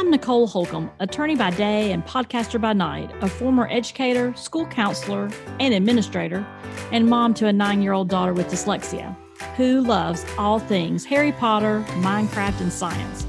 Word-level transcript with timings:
I'm 0.00 0.10
Nicole 0.10 0.46
Holcomb, 0.46 0.90
attorney 0.98 1.36
by 1.36 1.50
day 1.50 1.92
and 1.92 2.02
podcaster 2.06 2.58
by 2.58 2.72
night, 2.72 3.10
a 3.20 3.28
former 3.28 3.68
educator, 3.70 4.34
school 4.34 4.64
counselor, 4.64 5.28
and 5.60 5.74
administrator, 5.74 6.46
and 6.90 7.06
mom 7.06 7.34
to 7.34 7.48
a 7.48 7.52
nine 7.52 7.82
year 7.82 7.92
old 7.92 8.08
daughter 8.08 8.32
with 8.32 8.48
dyslexia 8.48 9.14
who 9.58 9.82
loves 9.82 10.24
all 10.38 10.58
things 10.58 11.04
Harry 11.04 11.32
Potter, 11.32 11.84
Minecraft, 11.98 12.62
and 12.62 12.72
science. 12.72 13.26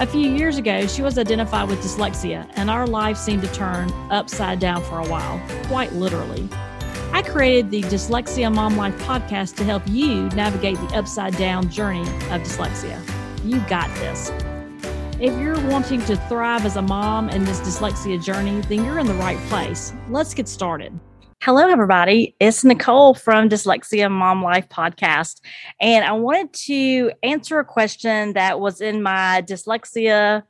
A 0.00 0.06
few 0.06 0.30
years 0.30 0.56
ago, 0.56 0.86
she 0.86 1.02
was 1.02 1.18
identified 1.18 1.68
with 1.68 1.80
dyslexia, 1.80 2.50
and 2.54 2.70
our 2.70 2.86
life 2.86 3.18
seemed 3.18 3.42
to 3.42 3.52
turn 3.52 3.92
upside 4.10 4.58
down 4.58 4.82
for 4.84 5.00
a 5.00 5.06
while, 5.06 5.38
quite 5.64 5.92
literally. 5.92 6.48
I 7.12 7.20
created 7.20 7.70
the 7.70 7.82
Dyslexia 7.82 8.50
Mom 8.54 8.78
Life 8.78 8.96
podcast 9.00 9.56
to 9.56 9.64
help 9.64 9.82
you 9.86 10.30
navigate 10.30 10.78
the 10.78 10.96
upside 10.96 11.36
down 11.36 11.68
journey 11.68 12.00
of 12.00 12.40
dyslexia. 12.40 13.02
You 13.44 13.60
got 13.68 13.94
this. 13.96 14.30
If 15.18 15.32
you're 15.40 15.58
wanting 15.70 16.04
to 16.04 16.16
thrive 16.28 16.66
as 16.66 16.76
a 16.76 16.82
mom 16.82 17.30
in 17.30 17.46
this 17.46 17.58
dyslexia 17.60 18.22
journey, 18.22 18.60
then 18.68 18.84
you're 18.84 18.98
in 18.98 19.06
the 19.06 19.14
right 19.14 19.38
place. 19.48 19.94
Let's 20.10 20.34
get 20.34 20.46
started. 20.46 21.00
Hello, 21.40 21.66
everybody. 21.66 22.36
It's 22.38 22.62
Nicole 22.64 23.14
from 23.14 23.48
Dyslexia 23.48 24.10
Mom 24.10 24.42
Life 24.42 24.68
podcast. 24.68 25.40
And 25.80 26.04
I 26.04 26.12
wanted 26.12 26.52
to 26.66 27.12
answer 27.22 27.58
a 27.58 27.64
question 27.64 28.34
that 28.34 28.60
was 28.60 28.82
in 28.82 29.02
my 29.02 29.42
Dyslexia 29.48 30.42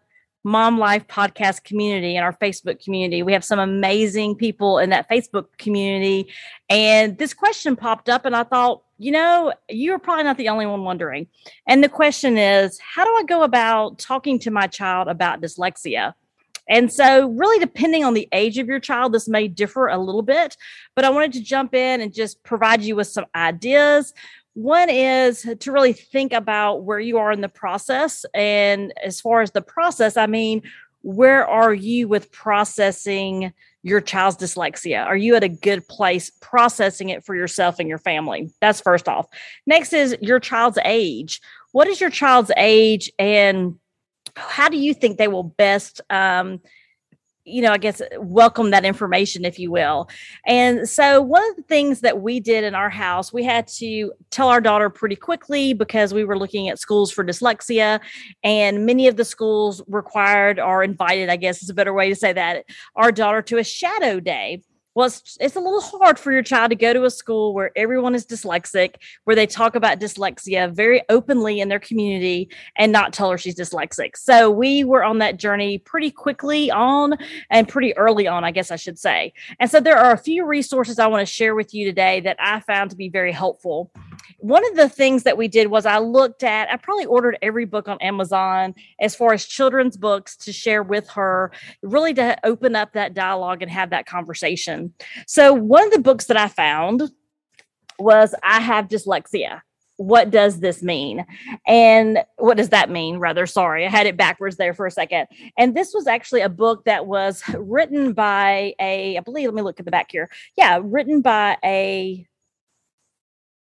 Mom 0.46 0.78
Life 0.78 1.08
podcast 1.08 1.64
community 1.64 2.14
and 2.14 2.24
our 2.24 2.32
Facebook 2.32 2.80
community. 2.80 3.20
We 3.20 3.32
have 3.32 3.44
some 3.44 3.58
amazing 3.58 4.36
people 4.36 4.78
in 4.78 4.90
that 4.90 5.10
Facebook 5.10 5.46
community. 5.58 6.28
And 6.70 7.18
this 7.18 7.34
question 7.34 7.74
popped 7.74 8.08
up, 8.08 8.24
and 8.24 8.36
I 8.36 8.44
thought, 8.44 8.84
you 8.96 9.10
know, 9.10 9.52
you're 9.68 9.98
probably 9.98 10.22
not 10.22 10.36
the 10.38 10.48
only 10.48 10.64
one 10.64 10.84
wondering. 10.84 11.26
And 11.66 11.82
the 11.82 11.88
question 11.88 12.38
is, 12.38 12.78
how 12.78 13.04
do 13.04 13.10
I 13.10 13.24
go 13.24 13.42
about 13.42 13.98
talking 13.98 14.38
to 14.38 14.52
my 14.52 14.68
child 14.68 15.08
about 15.08 15.40
dyslexia? 15.40 16.14
And 16.68 16.92
so, 16.92 17.28
really, 17.30 17.58
depending 17.58 18.04
on 18.04 18.14
the 18.14 18.28
age 18.30 18.58
of 18.58 18.68
your 18.68 18.78
child, 18.78 19.12
this 19.12 19.26
may 19.26 19.48
differ 19.48 19.88
a 19.88 19.98
little 19.98 20.22
bit, 20.22 20.56
but 20.94 21.04
I 21.04 21.10
wanted 21.10 21.32
to 21.32 21.40
jump 21.40 21.74
in 21.74 22.00
and 22.00 22.14
just 22.14 22.40
provide 22.44 22.82
you 22.82 22.94
with 22.94 23.08
some 23.08 23.26
ideas. 23.34 24.14
One 24.56 24.88
is 24.88 25.46
to 25.60 25.70
really 25.70 25.92
think 25.92 26.32
about 26.32 26.84
where 26.84 26.98
you 26.98 27.18
are 27.18 27.30
in 27.30 27.42
the 27.42 27.48
process. 27.48 28.24
And 28.32 28.90
as 29.04 29.20
far 29.20 29.42
as 29.42 29.50
the 29.50 29.60
process, 29.60 30.16
I 30.16 30.26
mean, 30.26 30.62
where 31.02 31.46
are 31.46 31.74
you 31.74 32.08
with 32.08 32.32
processing 32.32 33.52
your 33.82 34.00
child's 34.00 34.38
dyslexia? 34.38 35.04
Are 35.04 35.16
you 35.16 35.34
at 35.34 35.44
a 35.44 35.48
good 35.50 35.86
place 35.88 36.30
processing 36.40 37.10
it 37.10 37.22
for 37.22 37.34
yourself 37.34 37.78
and 37.78 37.86
your 37.86 37.98
family? 37.98 38.50
That's 38.62 38.80
first 38.80 39.10
off. 39.10 39.26
Next 39.66 39.92
is 39.92 40.16
your 40.22 40.40
child's 40.40 40.78
age. 40.86 41.42
What 41.72 41.86
is 41.86 42.00
your 42.00 42.08
child's 42.08 42.50
age 42.56 43.12
and 43.18 43.74
how 44.36 44.70
do 44.70 44.78
you 44.78 44.94
think 44.94 45.18
they 45.18 45.28
will 45.28 45.42
best 45.42 46.00
um, 46.08 46.60
you 47.46 47.62
know, 47.62 47.70
I 47.70 47.78
guess 47.78 48.00
uh, 48.00 48.06
welcome 48.18 48.70
that 48.72 48.84
information, 48.84 49.44
if 49.44 49.58
you 49.58 49.70
will. 49.70 50.08
And 50.46 50.88
so, 50.88 51.22
one 51.22 51.48
of 51.48 51.56
the 51.56 51.62
things 51.62 52.00
that 52.00 52.20
we 52.20 52.40
did 52.40 52.64
in 52.64 52.74
our 52.74 52.90
house, 52.90 53.32
we 53.32 53.44
had 53.44 53.68
to 53.78 54.12
tell 54.30 54.48
our 54.48 54.60
daughter 54.60 54.90
pretty 54.90 55.16
quickly 55.16 55.72
because 55.72 56.12
we 56.12 56.24
were 56.24 56.36
looking 56.36 56.68
at 56.68 56.78
schools 56.78 57.10
for 57.12 57.24
dyslexia, 57.24 58.00
and 58.42 58.84
many 58.84 59.06
of 59.06 59.16
the 59.16 59.24
schools 59.24 59.80
required 59.86 60.58
or 60.58 60.82
invited, 60.82 61.30
I 61.30 61.36
guess 61.36 61.62
is 61.62 61.70
a 61.70 61.74
better 61.74 61.94
way 61.94 62.08
to 62.08 62.16
say 62.16 62.32
that, 62.32 62.64
our 62.96 63.12
daughter 63.12 63.40
to 63.42 63.58
a 63.58 63.64
shadow 63.64 64.20
day 64.20 64.62
well, 64.96 65.08
it's, 65.08 65.36
it's, 65.42 65.56
a 65.56 65.60
little 65.60 65.82
hard 65.82 66.18
for 66.18 66.32
your 66.32 66.42
child 66.42 66.70
to 66.70 66.74
go 66.74 66.94
to 66.94 67.04
a 67.04 67.10
school 67.10 67.52
where 67.52 67.70
everyone 67.76 68.14
is 68.14 68.24
dyslexic, 68.24 68.94
where 69.24 69.36
they 69.36 69.46
talk 69.46 69.74
about 69.74 70.00
dyslexia 70.00 70.74
very 70.74 71.02
openly 71.10 71.60
in 71.60 71.68
their 71.68 71.78
community 71.78 72.48
and 72.78 72.92
not 72.92 73.12
tell 73.12 73.30
her 73.30 73.36
she's 73.36 73.54
dyslexic. 73.54 74.16
So 74.16 74.50
we 74.50 74.84
were 74.84 75.04
on 75.04 75.18
that 75.18 75.36
journey 75.36 75.76
pretty 75.76 76.10
quickly 76.10 76.70
on 76.70 77.18
and 77.50 77.68
pretty 77.68 77.94
early 77.98 78.26
on, 78.26 78.42
I 78.42 78.52
guess 78.52 78.70
I 78.70 78.76
should 78.76 78.98
say. 78.98 79.34
And 79.60 79.70
so 79.70 79.80
there 79.80 79.98
are 79.98 80.12
a 80.12 80.18
few 80.18 80.46
resources 80.46 80.98
I 80.98 81.08
want 81.08 81.26
to 81.28 81.30
share 81.30 81.54
with 81.54 81.74
you 81.74 81.84
today 81.84 82.20
that 82.20 82.38
I 82.40 82.60
found 82.60 82.88
to 82.88 82.96
be 82.96 83.10
very 83.10 83.32
helpful. 83.32 83.90
One 84.38 84.66
of 84.70 84.76
the 84.76 84.88
things 84.88 85.22
that 85.24 85.36
we 85.36 85.48
did 85.48 85.68
was 85.68 85.86
I 85.86 85.98
looked 85.98 86.42
at, 86.42 86.70
I 86.70 86.76
probably 86.76 87.06
ordered 87.06 87.38
every 87.42 87.64
book 87.64 87.88
on 87.88 87.98
Amazon 88.00 88.74
as 89.00 89.14
far 89.14 89.32
as 89.32 89.44
children's 89.44 89.96
books 89.96 90.36
to 90.38 90.52
share 90.52 90.82
with 90.82 91.08
her, 91.10 91.52
really 91.82 92.14
to 92.14 92.36
open 92.44 92.76
up 92.76 92.92
that 92.92 93.14
dialogue 93.14 93.62
and 93.62 93.70
have 93.70 93.90
that 93.90 94.06
conversation. 94.06 94.92
So, 95.26 95.52
one 95.52 95.84
of 95.84 95.92
the 95.92 96.00
books 96.00 96.26
that 96.26 96.36
I 96.36 96.48
found 96.48 97.10
was 97.98 98.34
I 98.42 98.60
Have 98.60 98.88
Dyslexia. 98.88 99.62
What 99.98 100.30
does 100.30 100.60
this 100.60 100.82
mean? 100.82 101.24
And 101.66 102.22
what 102.36 102.58
does 102.58 102.68
that 102.68 102.90
mean? 102.90 103.16
Rather, 103.16 103.46
sorry, 103.46 103.86
I 103.86 103.88
had 103.88 104.06
it 104.06 104.16
backwards 104.16 104.58
there 104.58 104.74
for 104.74 104.86
a 104.86 104.90
second. 104.90 105.26
And 105.56 105.74
this 105.74 105.94
was 105.94 106.06
actually 106.06 106.42
a 106.42 106.50
book 106.50 106.84
that 106.84 107.06
was 107.06 107.42
written 107.56 108.12
by 108.12 108.74
a, 108.78 109.16
I 109.16 109.20
believe, 109.20 109.46
let 109.46 109.54
me 109.54 109.62
look 109.62 109.80
at 109.80 109.86
the 109.86 109.90
back 109.90 110.10
here. 110.10 110.28
Yeah, 110.56 110.80
written 110.82 111.22
by 111.22 111.56
a 111.64 112.26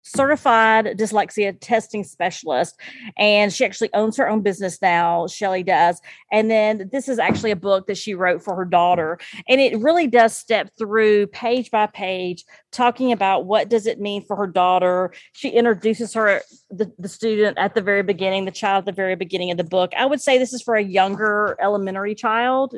certified 0.06 0.86
dyslexia 0.98 1.58
testing 1.60 2.04
specialist 2.04 2.80
and 3.18 3.52
she 3.52 3.66
actually 3.66 3.92
owns 3.96 4.16
her 4.16 4.30
own 4.30 4.42
business 4.42 4.80
now 4.80 5.26
Shelley 5.26 5.64
does. 5.64 6.00
And 6.32 6.50
then 6.50 6.90
this 6.92 7.10
is 7.10 7.18
actually 7.18 7.50
a 7.50 7.56
book 7.56 7.88
that 7.88 7.98
she 7.98 8.14
wrote 8.14 8.44
for 8.44 8.56
her 8.56 8.66
daughter 8.66 9.18
and 9.50 9.60
it 9.60 9.80
really 9.80 10.06
does 10.06 10.38
step 10.38 10.70
through 10.78 11.28
page 11.28 11.72
by 11.72 11.88
page 11.88 12.46
talking 12.72 13.12
about 13.12 13.46
what 13.46 13.68
does 13.68 13.88
it 13.88 14.00
mean 14.00 14.24
for 14.24 14.36
her 14.36 14.48
daughter. 14.48 15.12
She 15.34 15.50
introduces 15.50 16.14
her 16.14 16.42
the, 16.70 16.92
the 17.00 17.10
student 17.10 17.58
at 17.58 17.74
the 17.74 17.82
very 17.82 18.04
beginning 18.04 18.46
the 18.46 18.52
child 18.52 18.84
at 18.84 18.86
the 18.86 18.92
very 18.92 19.16
beginning 19.16 19.50
of 19.50 19.58
the 19.58 19.64
book. 19.64 19.92
I 19.98 20.06
would 20.06 20.22
say 20.22 20.38
this 20.38 20.54
is 20.54 20.62
for 20.62 20.76
a 20.76 20.84
younger 20.84 21.58
elementary 21.60 22.14
child. 22.14 22.76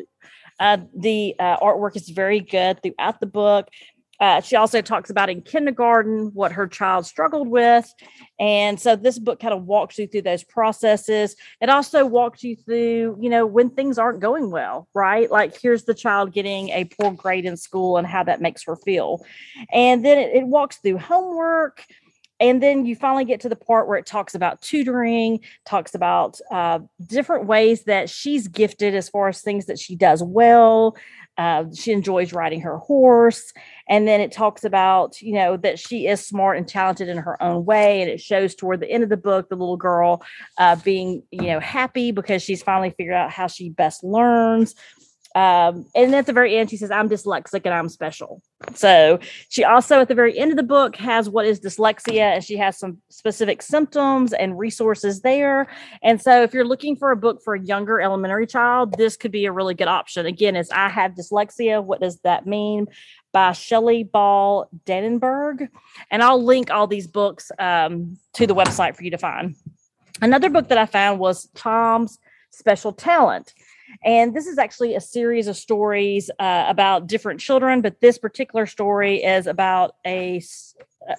Uh, 0.59 0.77
the 0.95 1.35
uh, 1.39 1.57
artwork 1.57 1.95
is 1.95 2.09
very 2.09 2.39
good 2.39 2.81
throughout 2.81 3.19
the 3.19 3.27
book 3.27 3.67
uh, 4.19 4.41
she 4.41 4.55
also 4.55 4.81
talks 4.81 5.09
about 5.09 5.29
in 5.29 5.41
kindergarten 5.41 6.31
what 6.33 6.51
her 6.51 6.67
child 6.67 7.05
struggled 7.05 7.47
with. 7.47 7.93
And 8.39 8.79
so 8.79 8.95
this 8.95 9.19
book 9.19 9.39
kind 9.39 9.53
of 9.53 9.65
walks 9.65 9.97
you 9.97 10.07
through 10.07 10.23
those 10.23 10.43
processes. 10.43 11.35
It 11.61 11.69
also 11.69 12.05
walks 12.05 12.43
you 12.43 12.55
through, 12.55 13.17
you 13.19 13.29
know, 13.29 13.45
when 13.45 13.69
things 13.69 13.97
aren't 13.97 14.19
going 14.19 14.49
well, 14.49 14.87
right? 14.93 15.29
Like 15.29 15.59
here's 15.59 15.83
the 15.83 15.93
child 15.93 16.33
getting 16.33 16.69
a 16.69 16.85
poor 16.85 17.11
grade 17.11 17.45
in 17.45 17.57
school 17.57 17.97
and 17.97 18.07
how 18.07 18.23
that 18.23 18.41
makes 18.41 18.63
her 18.63 18.75
feel. 18.75 19.23
And 19.71 20.03
then 20.03 20.17
it, 20.17 20.35
it 20.35 20.47
walks 20.47 20.77
through 20.77 20.97
homework. 20.97 21.83
And 22.39 22.61
then 22.61 22.85
you 22.85 22.95
finally 22.95 23.25
get 23.25 23.41
to 23.41 23.49
the 23.49 23.55
part 23.55 23.87
where 23.87 23.97
it 23.97 24.05
talks 24.05 24.35
about 24.35 24.61
tutoring, 24.61 25.39
talks 25.65 25.95
about 25.95 26.39
uh, 26.51 26.79
different 27.05 27.47
ways 27.47 27.83
that 27.85 28.09
she's 28.09 28.47
gifted 28.47 28.95
as 28.95 29.09
far 29.09 29.27
as 29.27 29.41
things 29.41 29.65
that 29.65 29.79
she 29.79 29.95
does 29.95 30.21
well, 30.23 30.95
uh, 31.37 31.65
she 31.73 31.91
enjoys 31.91 32.33
riding 32.33 32.61
her 32.61 32.77
horse. 32.77 33.53
And 33.87 34.07
then 34.07 34.21
it 34.21 34.31
talks 34.31 34.63
about, 34.63 35.21
you 35.21 35.33
know, 35.33 35.55
that 35.57 35.77
she 35.79 36.07
is 36.07 36.25
smart 36.25 36.57
and 36.57 36.67
talented 36.67 37.09
in 37.09 37.17
her 37.17 37.41
own 37.41 37.63
way. 37.63 38.01
And 38.01 38.09
it 38.09 38.19
shows 38.19 38.55
toward 38.55 38.79
the 38.79 38.89
end 38.89 39.03
of 39.03 39.09
the 39.09 39.17
book, 39.17 39.47
the 39.47 39.55
little 39.55 39.77
girl 39.77 40.23
uh, 40.57 40.75
being, 40.77 41.23
you 41.31 41.47
know, 41.47 41.59
happy 41.59 42.11
because 42.11 42.41
she's 42.41 42.63
finally 42.63 42.89
figured 42.89 43.15
out 43.15 43.31
how 43.31 43.47
she 43.47 43.69
best 43.69 44.03
learns. 44.03 44.73
Um, 45.37 45.85
and 45.93 46.15
at 46.15 46.25
the 46.25 46.33
very 46.33 46.57
end, 46.57 46.71
she 46.71 46.77
says, 46.77 46.89
I'm 46.89 47.07
dyslexic 47.07 47.61
and 47.63 47.71
I'm 47.71 47.89
special. 47.89 48.41
So 48.73 49.19
she 49.49 49.63
also, 49.63 50.01
at 50.01 50.07
the 50.07 50.15
very 50.15 50.35
end 50.35 50.49
of 50.49 50.57
the 50.57 50.63
book, 50.63 50.95
has 50.95 51.29
what 51.29 51.45
is 51.45 51.59
dyslexia, 51.59 52.33
and 52.33 52.43
she 52.43 52.57
has 52.57 52.79
some 52.79 52.97
specific 53.09 53.61
symptoms 53.61 54.33
and 54.33 54.57
resources 54.57 55.21
there. 55.21 55.67
And 56.01 56.19
so, 56.19 56.41
if 56.41 56.55
you're 56.55 56.65
looking 56.65 56.95
for 56.95 57.11
a 57.11 57.15
book 57.15 57.43
for 57.43 57.53
a 57.53 57.61
younger 57.61 58.01
elementary 58.01 58.47
child, 58.47 58.97
this 58.97 59.15
could 59.15 59.29
be 59.31 59.45
a 59.45 59.51
really 59.51 59.75
good 59.75 59.87
option. 59.87 60.25
Again, 60.25 60.55
is 60.55 60.71
I 60.71 60.89
have 60.89 61.11
dyslexia. 61.11 61.83
What 61.83 62.01
does 62.01 62.19
that 62.21 62.47
mean? 62.47 62.87
By 63.31 63.51
Shelley 63.51 64.05
Ball 64.05 64.67
Dannenberg. 64.87 65.69
And 66.09 66.23
I'll 66.23 66.43
link 66.43 66.71
all 66.71 66.87
these 66.87 67.05
books 67.05 67.51
um, 67.59 68.17
to 68.33 68.47
the 68.47 68.55
website 68.55 68.95
for 68.95 69.03
you 69.03 69.11
to 69.11 69.19
find. 69.19 69.55
Another 70.19 70.49
book 70.49 70.69
that 70.69 70.79
I 70.79 70.87
found 70.87 71.19
was 71.19 71.47
Tom's 71.53 72.17
Special 72.49 72.91
Talent. 72.91 73.53
And 74.03 74.35
this 74.35 74.47
is 74.47 74.57
actually 74.57 74.95
a 74.95 75.01
series 75.01 75.47
of 75.47 75.57
stories 75.57 76.29
uh, 76.39 76.65
about 76.67 77.07
different 77.07 77.39
children, 77.39 77.81
but 77.81 78.01
this 78.01 78.17
particular 78.17 78.65
story 78.65 79.23
is 79.23 79.47
about 79.47 79.95
a 80.05 80.41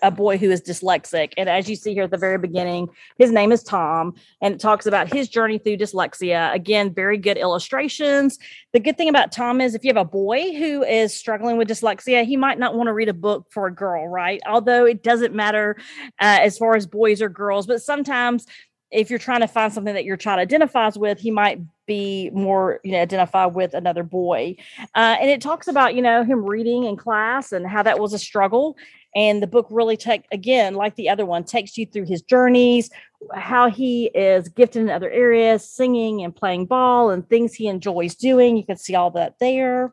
a 0.03 0.11
boy 0.11 0.37
who 0.37 0.51
is 0.51 0.61
dyslexic. 0.61 1.33
And 1.37 1.49
as 1.49 1.69
you 1.69 1.77
see 1.77 1.95
here 1.95 2.05
at 2.05 2.11
the 2.11 2.19
very 2.19 2.39
beginning, 2.39 2.89
his 3.17 3.31
name 3.31 3.53
is 3.53 3.63
Tom, 3.63 4.15
and 4.41 4.55
it 4.55 4.61
talks 4.61 4.87
about 4.87 5.13
his 5.13 5.29
journey 5.29 5.59
through 5.59 5.79
dyslexia. 5.79 6.53
Again, 6.53 6.93
very 6.93 7.17
good 7.17 7.39
illustrations. 7.39 8.39
The 8.73 8.81
good 8.81 8.97
thing 8.97 9.09
about 9.09 9.33
Tom 9.33 9.61
is 9.61 9.75
if 9.75 9.85
you 9.85 9.89
have 9.89 9.97
a 9.97 10.05
boy 10.05 10.55
who 10.55 10.83
is 10.83 11.15
struggling 11.15 11.57
with 11.57 11.69
dyslexia, 11.69 12.25
he 12.25 12.37
might 12.37 12.59
not 12.59 12.75
want 12.75 12.89
to 12.89 12.93
read 12.93 13.09
a 13.09 13.15
book 13.15 13.47
for 13.51 13.67
a 13.67 13.75
girl, 13.75 14.07
right? 14.07 14.41
Although 14.47 14.85
it 14.85 15.03
doesn't 15.03 15.35
matter 15.35 15.77
uh, 16.21 16.39
as 16.41 16.59
far 16.59 16.77
as 16.77 16.87
boys 16.87 17.23
or 17.23 17.29
girls, 17.29 17.67
but 17.67 17.83
sometimes 17.83 18.47
if 18.91 19.11
you're 19.11 19.19
trying 19.19 19.41
to 19.41 19.49
find 19.49 19.73
something 19.73 19.95
that 19.95 20.05
your 20.05 20.17
child 20.17 20.41
identifies 20.41 20.97
with, 20.97 21.19
he 21.19 21.31
might 21.31 21.61
be 21.87 22.31
more, 22.31 22.81
you 22.85 22.93
know, 22.93 23.01
identify 23.01 23.47
with 23.47 23.75
another 23.75 24.03
boy. 24.03 24.57
Uh, 24.95 25.17
and 25.21 25.31
it 25.31 25.41
talks 25.41 25.69
about, 25.69 25.95
you 25.95 26.03
know, 26.03 26.25
him 26.25 26.45
reading 26.45 26.85
in 26.85 26.97
class 26.97 27.53
and 27.53 27.67
how 27.67 27.83
that 27.83 27.99
was 27.99 28.13
a 28.13 28.19
struggle. 28.19 28.77
And 29.15 29.43
the 29.43 29.47
book 29.47 29.67
really 29.71 29.97
take 29.97 30.25
again, 30.33 30.75
like 30.75 30.95
the 30.95 31.09
other 31.09 31.27
one, 31.27 31.45
takes 31.45 31.77
you 31.77 31.87
through 31.87 32.07
his 32.07 32.23
journeys, 32.23 32.91
how 33.35 33.69
he 33.71 34.07
is 34.07 34.49
gifted 34.49 34.83
in 34.83 34.91
other 34.91 35.11
areas, 35.11 35.69
singing 35.69 36.23
and 36.23 36.35
playing 36.35 36.67
ball 36.67 37.11
and 37.11 37.29
things 37.29 37.55
he 37.55 37.67
enjoys 37.67 38.15
doing. 38.15 38.57
You 38.57 38.65
can 38.65 38.77
see 38.77 38.95
all 38.95 39.11
that 39.13 39.35
there. 39.41 39.93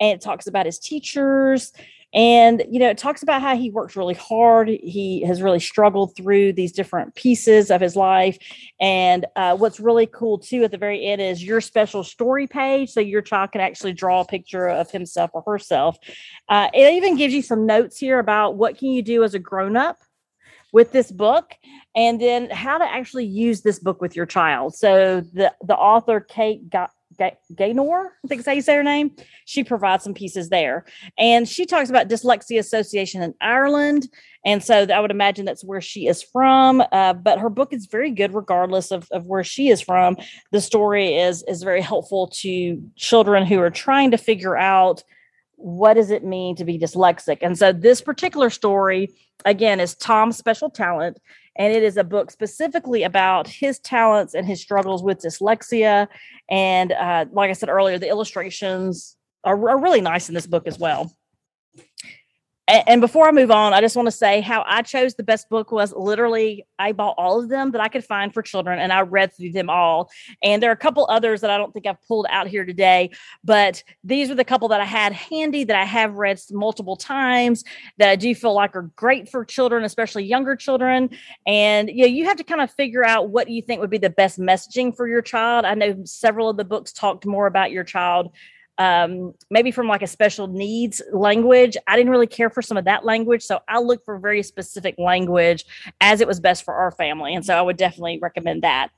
And 0.00 0.12
it 0.16 0.20
talks 0.20 0.46
about 0.46 0.66
his 0.66 0.78
teachers 0.78 1.72
and, 2.12 2.64
you 2.68 2.80
know, 2.80 2.88
it 2.88 2.98
talks 2.98 3.22
about 3.22 3.40
how 3.40 3.56
he 3.56 3.70
works 3.70 3.94
really 3.94 4.14
hard. 4.14 4.68
He 4.68 5.22
has 5.22 5.40
really 5.40 5.60
struggled 5.60 6.16
through 6.16 6.54
these 6.54 6.72
different 6.72 7.14
pieces 7.14 7.70
of 7.70 7.80
his 7.80 7.94
life. 7.94 8.36
And 8.80 9.26
uh, 9.36 9.56
what's 9.56 9.78
really 9.78 10.06
cool, 10.06 10.38
too, 10.38 10.64
at 10.64 10.72
the 10.72 10.78
very 10.78 11.06
end 11.06 11.20
is 11.20 11.44
your 11.44 11.60
special 11.60 12.02
story 12.02 12.48
page. 12.48 12.90
So 12.90 13.00
your 13.00 13.22
child 13.22 13.52
can 13.52 13.60
actually 13.60 13.92
draw 13.92 14.22
a 14.22 14.24
picture 14.24 14.68
of 14.68 14.90
himself 14.90 15.30
or 15.34 15.42
herself. 15.46 15.98
Uh, 16.48 16.68
it 16.74 16.94
even 16.94 17.16
gives 17.16 17.32
you 17.32 17.42
some 17.42 17.64
notes 17.64 17.98
here 17.98 18.18
about 18.18 18.56
what 18.56 18.76
can 18.76 18.88
you 18.88 19.02
do 19.02 19.22
as 19.22 19.34
a 19.34 19.38
grown 19.38 19.76
up 19.76 19.98
with 20.72 20.92
this 20.92 21.10
book 21.10 21.54
and 21.94 22.20
then 22.20 22.48
how 22.50 22.78
to 22.78 22.84
actually 22.84 23.24
use 23.24 23.62
this 23.62 23.78
book 23.80 24.00
with 24.00 24.14
your 24.14 24.26
child 24.26 24.72
so 24.72 25.20
the 25.20 25.52
the 25.64 25.74
author 25.74 26.20
Kate 26.20 26.70
got 26.70 26.92
Gaynor, 27.54 28.12
I 28.24 28.28
think 28.28 28.40
is 28.40 28.46
how 28.46 28.52
you 28.52 28.62
say 28.62 28.74
her 28.76 28.82
name. 28.82 29.12
She 29.44 29.64
provides 29.64 30.04
some 30.04 30.14
pieces 30.14 30.48
there. 30.48 30.84
And 31.18 31.48
she 31.48 31.66
talks 31.66 31.90
about 31.90 32.08
Dyslexia 32.08 32.58
Association 32.58 33.22
in 33.22 33.34
Ireland. 33.40 34.08
And 34.44 34.62
so 34.62 34.86
I 34.92 35.00
would 35.00 35.10
imagine 35.10 35.44
that's 35.44 35.64
where 35.64 35.80
she 35.80 36.06
is 36.06 36.22
from. 36.22 36.82
Uh, 36.92 37.12
but 37.12 37.38
her 37.38 37.50
book 37.50 37.72
is 37.72 37.86
very 37.86 38.10
good 38.10 38.34
regardless 38.34 38.90
of, 38.90 39.08
of 39.10 39.26
where 39.26 39.44
she 39.44 39.68
is 39.68 39.80
from. 39.80 40.16
The 40.50 40.60
story 40.60 41.16
is, 41.16 41.42
is 41.46 41.62
very 41.62 41.82
helpful 41.82 42.28
to 42.40 42.82
children 42.96 43.46
who 43.46 43.60
are 43.60 43.70
trying 43.70 44.12
to 44.12 44.18
figure 44.18 44.56
out 44.56 45.02
what 45.60 45.94
does 45.94 46.10
it 46.10 46.24
mean 46.24 46.56
to 46.56 46.64
be 46.64 46.78
dyslexic. 46.78 47.38
And 47.42 47.58
so 47.58 47.72
this 47.72 48.00
particular 48.00 48.50
story, 48.50 49.10
again, 49.44 49.78
is 49.78 49.94
Tom's 49.94 50.36
special 50.36 50.70
talent 50.70 51.18
and 51.56 51.72
it 51.72 51.82
is 51.82 51.96
a 51.96 52.04
book 52.04 52.30
specifically 52.30 53.02
about 53.02 53.46
his 53.46 53.78
talents 53.78 54.34
and 54.34 54.46
his 54.46 54.60
struggles 54.60 55.02
with 55.02 55.18
dyslexia. 55.18 56.08
And 56.48 56.92
uh, 56.92 57.26
like 57.32 57.50
I 57.50 57.52
said 57.54 57.68
earlier, 57.68 57.98
the 57.98 58.08
illustrations 58.08 59.16
are, 59.44 59.68
are 59.68 59.80
really 59.80 60.00
nice 60.00 60.28
in 60.28 60.34
this 60.34 60.46
book 60.46 60.66
as 60.66 60.78
well 60.78 61.12
and 62.86 63.00
before 63.00 63.28
I 63.28 63.32
move 63.32 63.50
on, 63.50 63.74
I 63.74 63.80
just 63.80 63.96
want 63.96 64.06
to 64.06 64.12
say 64.12 64.40
how 64.40 64.64
I 64.66 64.82
chose 64.82 65.14
the 65.14 65.22
best 65.22 65.48
book 65.48 65.72
was 65.72 65.92
literally 65.92 66.64
I 66.78 66.92
bought 66.92 67.16
all 67.18 67.40
of 67.40 67.48
them 67.48 67.72
that 67.72 67.80
I 67.80 67.88
could 67.88 68.04
find 68.04 68.32
for 68.32 68.42
children 68.42 68.78
and 68.78 68.92
I 68.92 69.00
read 69.00 69.34
through 69.34 69.52
them 69.52 69.68
all. 69.68 70.10
And 70.42 70.62
there 70.62 70.70
are 70.70 70.74
a 70.74 70.76
couple 70.76 71.06
others 71.10 71.40
that 71.40 71.50
I 71.50 71.58
don't 71.58 71.72
think 71.72 71.86
I've 71.86 72.00
pulled 72.06 72.26
out 72.30 72.46
here 72.46 72.64
today, 72.64 73.10
but 73.44 73.82
these 74.04 74.30
are 74.30 74.34
the 74.34 74.44
couple 74.44 74.68
that 74.68 74.80
I 74.80 74.84
had 74.84 75.12
handy 75.12 75.64
that 75.64 75.76
I 75.76 75.84
have 75.84 76.14
read 76.14 76.40
multiple 76.50 76.96
times 76.96 77.64
that 77.98 78.08
I 78.08 78.16
do 78.16 78.34
feel 78.34 78.54
like 78.54 78.76
are 78.76 78.90
great 78.96 79.28
for 79.28 79.44
children, 79.44 79.84
especially 79.84 80.24
younger 80.24 80.56
children. 80.56 81.10
And 81.46 81.88
you 81.88 82.02
know, 82.02 82.06
you 82.06 82.26
have 82.26 82.36
to 82.36 82.44
kind 82.44 82.60
of 82.60 82.70
figure 82.70 83.04
out 83.04 83.30
what 83.30 83.48
you 83.48 83.62
think 83.62 83.80
would 83.80 83.90
be 83.90 83.98
the 83.98 84.10
best 84.10 84.38
messaging 84.38 84.94
for 84.94 85.08
your 85.08 85.22
child. 85.22 85.64
I 85.64 85.74
know 85.74 86.02
several 86.04 86.48
of 86.48 86.56
the 86.56 86.64
books 86.64 86.92
talked 86.92 87.26
more 87.26 87.46
about 87.46 87.70
your 87.70 87.84
child 87.84 88.32
um, 88.80 89.34
maybe 89.50 89.70
from 89.70 89.88
like 89.88 90.00
a 90.00 90.06
special 90.06 90.46
needs 90.46 91.02
language. 91.12 91.76
I 91.86 91.96
didn't 91.96 92.10
really 92.10 92.26
care 92.26 92.48
for 92.48 92.62
some 92.62 92.78
of 92.78 92.86
that 92.86 93.04
language. 93.04 93.42
So 93.42 93.60
I 93.68 93.78
looked 93.78 94.06
for 94.06 94.18
very 94.18 94.42
specific 94.42 94.94
language 94.96 95.66
as 96.00 96.22
it 96.22 96.26
was 96.26 96.40
best 96.40 96.64
for 96.64 96.72
our 96.72 96.90
family. 96.90 97.34
And 97.34 97.44
so 97.44 97.56
I 97.56 97.60
would 97.60 97.76
definitely 97.76 98.18
recommend 98.20 98.62
that. 98.62 98.88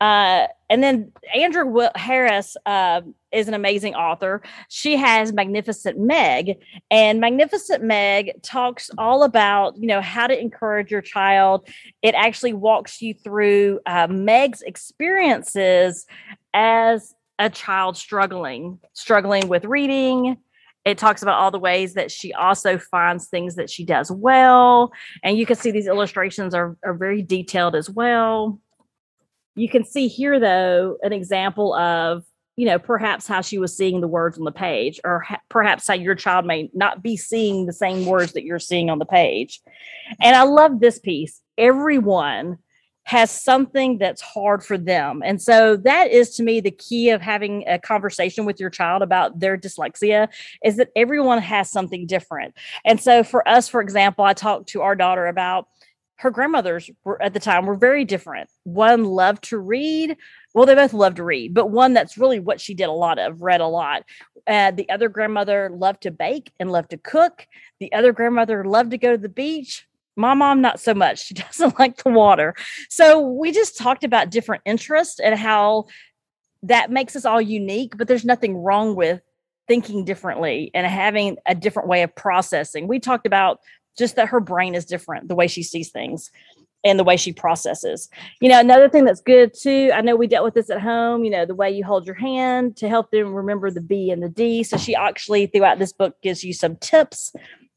Uh, 0.00 0.46
and 0.70 0.82
then 0.82 1.12
Andrea 1.34 1.92
Harris 1.94 2.56
uh, 2.64 3.02
is 3.30 3.46
an 3.46 3.52
amazing 3.52 3.94
author. 3.94 4.40
She 4.70 4.96
has 4.96 5.34
Magnificent 5.34 5.98
Meg, 5.98 6.56
and 6.90 7.20
Magnificent 7.20 7.84
Meg 7.84 8.40
talks 8.42 8.90
all 8.96 9.24
about 9.24 9.76
you 9.76 9.86
know 9.86 10.00
how 10.00 10.26
to 10.26 10.40
encourage 10.40 10.90
your 10.90 11.02
child. 11.02 11.68
It 12.00 12.14
actually 12.14 12.54
walks 12.54 13.02
you 13.02 13.12
through 13.12 13.80
uh, 13.84 14.06
Meg's 14.06 14.62
experiences 14.62 16.06
as 16.54 17.14
a 17.40 17.48
child 17.50 17.96
struggling, 17.96 18.78
struggling 18.92 19.48
with 19.48 19.64
reading. 19.64 20.36
It 20.84 20.98
talks 20.98 21.22
about 21.22 21.38
all 21.38 21.50
the 21.50 21.58
ways 21.58 21.94
that 21.94 22.12
she 22.12 22.32
also 22.34 22.78
finds 22.78 23.28
things 23.28 23.56
that 23.56 23.70
she 23.70 23.84
does 23.84 24.10
well. 24.10 24.92
And 25.24 25.36
you 25.38 25.46
can 25.46 25.56
see 25.56 25.70
these 25.70 25.86
illustrations 25.86 26.54
are, 26.54 26.76
are 26.84 26.94
very 26.94 27.22
detailed 27.22 27.74
as 27.74 27.88
well. 27.90 28.60
You 29.56 29.68
can 29.68 29.84
see 29.84 30.06
here, 30.06 30.38
though, 30.38 30.98
an 31.02 31.12
example 31.12 31.74
of, 31.74 32.24
you 32.56 32.66
know, 32.66 32.78
perhaps 32.78 33.26
how 33.26 33.40
she 33.40 33.58
was 33.58 33.74
seeing 33.74 34.02
the 34.02 34.08
words 34.08 34.36
on 34.38 34.44
the 34.44 34.52
page, 34.52 35.00
or 35.02 35.20
ha- 35.20 35.40
perhaps 35.48 35.88
how 35.88 35.94
your 35.94 36.14
child 36.14 36.44
may 36.44 36.70
not 36.74 37.02
be 37.02 37.16
seeing 37.16 37.64
the 37.64 37.72
same 37.72 38.04
words 38.04 38.34
that 38.34 38.44
you're 38.44 38.58
seeing 38.58 38.90
on 38.90 38.98
the 38.98 39.06
page. 39.06 39.62
And 40.20 40.36
I 40.36 40.42
love 40.42 40.80
this 40.80 40.98
piece. 40.98 41.40
Everyone 41.56 42.58
has 43.10 43.28
something 43.28 43.98
that's 43.98 44.22
hard 44.22 44.62
for 44.64 44.78
them. 44.78 45.20
And 45.24 45.42
so 45.42 45.76
that 45.78 46.12
is 46.12 46.36
to 46.36 46.44
me 46.44 46.60
the 46.60 46.70
key 46.70 47.10
of 47.10 47.20
having 47.20 47.64
a 47.66 47.76
conversation 47.76 48.44
with 48.44 48.60
your 48.60 48.70
child 48.70 49.02
about 49.02 49.40
their 49.40 49.58
dyslexia 49.58 50.28
is 50.64 50.76
that 50.76 50.90
everyone 50.94 51.42
has 51.42 51.68
something 51.68 52.06
different. 52.06 52.54
And 52.84 53.00
so 53.00 53.24
for 53.24 53.46
us, 53.48 53.68
for 53.68 53.80
example, 53.80 54.24
I 54.24 54.32
talked 54.32 54.68
to 54.68 54.82
our 54.82 54.94
daughter 54.94 55.26
about 55.26 55.66
her 56.18 56.30
grandmothers 56.30 56.88
were 57.02 57.20
at 57.20 57.34
the 57.34 57.40
time 57.40 57.66
were 57.66 57.74
very 57.74 58.04
different. 58.04 58.48
One 58.62 59.04
loved 59.04 59.42
to 59.44 59.58
read. 59.58 60.16
Well, 60.54 60.66
they 60.66 60.76
both 60.76 60.92
loved 60.92 61.16
to 61.16 61.24
read, 61.24 61.52
but 61.52 61.66
one 61.68 61.94
that's 61.94 62.16
really 62.16 62.38
what 62.38 62.60
she 62.60 62.74
did 62.74 62.90
a 62.90 62.92
lot 62.92 63.18
of, 63.18 63.42
read 63.42 63.60
a 63.60 63.66
lot. 63.66 64.04
Uh, 64.46 64.70
the 64.70 64.88
other 64.88 65.08
grandmother 65.08 65.68
loved 65.74 66.02
to 66.02 66.12
bake 66.12 66.52
and 66.60 66.70
loved 66.70 66.90
to 66.90 66.96
cook. 66.96 67.48
The 67.80 67.92
other 67.92 68.12
grandmother 68.12 68.64
loved 68.64 68.92
to 68.92 68.98
go 68.98 69.10
to 69.10 69.18
the 69.18 69.28
beach 69.28 69.88
my 70.16 70.34
mom, 70.34 70.60
not 70.60 70.80
so 70.80 70.94
much. 70.94 71.26
She 71.26 71.34
doesn't 71.34 71.78
like 71.78 72.02
the 72.02 72.10
water. 72.10 72.54
So 72.88 73.20
we 73.20 73.52
just 73.52 73.76
talked 73.76 74.04
about 74.04 74.30
different 74.30 74.62
interests 74.66 75.20
and 75.20 75.38
how 75.38 75.86
that 76.62 76.90
makes 76.90 77.16
us 77.16 77.24
all 77.24 77.40
unique, 77.40 77.96
but 77.96 78.06
there's 78.06 78.24
nothing 78.24 78.56
wrong 78.56 78.94
with 78.94 79.22
thinking 79.66 80.04
differently 80.04 80.70
and 80.74 80.86
having 80.86 81.36
a 81.46 81.54
different 81.54 81.88
way 81.88 82.02
of 82.02 82.14
processing. 82.14 82.88
We 82.88 82.98
talked 82.98 83.26
about 83.26 83.60
just 83.96 84.16
that 84.16 84.28
her 84.28 84.40
brain 84.40 84.74
is 84.74 84.84
different, 84.84 85.28
the 85.28 85.34
way 85.34 85.46
she 85.46 85.62
sees 85.62 85.90
things 85.90 86.30
and 86.82 86.98
the 86.98 87.04
way 87.04 87.16
she 87.16 87.32
processes. 87.32 88.08
You 88.40 88.48
know, 88.48 88.58
another 88.58 88.88
thing 88.88 89.04
that's 89.04 89.20
good 89.20 89.52
too, 89.54 89.90
I 89.94 90.00
know 90.00 90.16
we 90.16 90.26
dealt 90.26 90.44
with 90.44 90.54
this 90.54 90.70
at 90.70 90.80
home, 90.80 91.24
you 91.24 91.30
know, 91.30 91.44
the 91.44 91.54
way 91.54 91.70
you 91.70 91.84
hold 91.84 92.06
your 92.06 92.14
hand 92.14 92.76
to 92.78 92.88
help 92.88 93.10
them 93.10 93.34
remember 93.34 93.70
the 93.70 93.80
B 93.80 94.10
and 94.10 94.22
the 94.22 94.28
D. 94.28 94.62
So 94.62 94.76
she 94.76 94.94
actually, 94.94 95.46
throughout 95.46 95.78
this 95.78 95.92
book, 95.92 96.16
gives 96.22 96.42
you 96.42 96.52
some 96.52 96.76
tips 96.76 97.32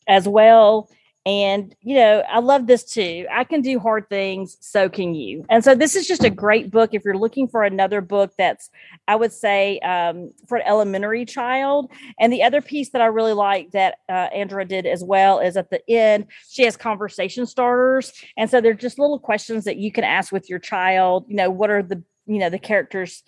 as 0.07 0.27
well 0.27 0.89
and, 1.25 1.73
you 1.81 1.95
know, 1.95 2.21
I 2.29 2.39
love 2.39 2.67
this 2.67 2.83
too. 2.83 3.25
I 3.31 3.45
can 3.45 3.61
do 3.61 3.79
hard 3.79 4.09
things, 4.09 4.57
so 4.59 4.89
can 4.89 5.15
you. 5.15 5.45
And 5.49 5.63
so, 5.63 5.73
this 5.73 5.95
is 5.95 6.05
just 6.05 6.23
a 6.25 6.29
great 6.29 6.69
book 6.69 6.89
if 6.93 7.05
you're 7.05 7.17
looking 7.17 7.47
for 7.47 7.63
another 7.63 8.01
book 8.01 8.33
that's, 8.37 8.69
I 9.07 9.15
would 9.15 9.31
say, 9.31 9.79
um, 9.79 10.31
for 10.47 10.57
an 10.57 10.67
elementary 10.67 11.25
child. 11.25 11.89
And 12.19 12.33
the 12.33 12.43
other 12.43 12.61
piece 12.61 12.89
that 12.89 13.01
I 13.01 13.05
really 13.05 13.33
like 13.33 13.71
that 13.71 13.99
uh, 14.09 14.29
Andrea 14.33 14.65
did 14.65 14.85
as 14.85 15.01
well 15.01 15.39
is 15.39 15.55
at 15.55 15.69
the 15.69 15.81
end, 15.89 16.27
she 16.49 16.63
has 16.63 16.75
conversation 16.75 17.45
starters. 17.45 18.11
And 18.35 18.49
so, 18.49 18.59
they're 18.59 18.73
just 18.73 18.99
little 18.99 19.19
questions 19.19 19.63
that 19.63 19.77
you 19.77 19.93
can 19.93 20.03
ask 20.03 20.33
with 20.33 20.49
your 20.49 20.59
child. 20.59 21.25
You 21.29 21.37
know, 21.37 21.49
what 21.49 21.69
are 21.69 21.83
the, 21.83 22.03
you 22.25 22.39
know, 22.39 22.49
the 22.49 22.59
characters 22.59 23.23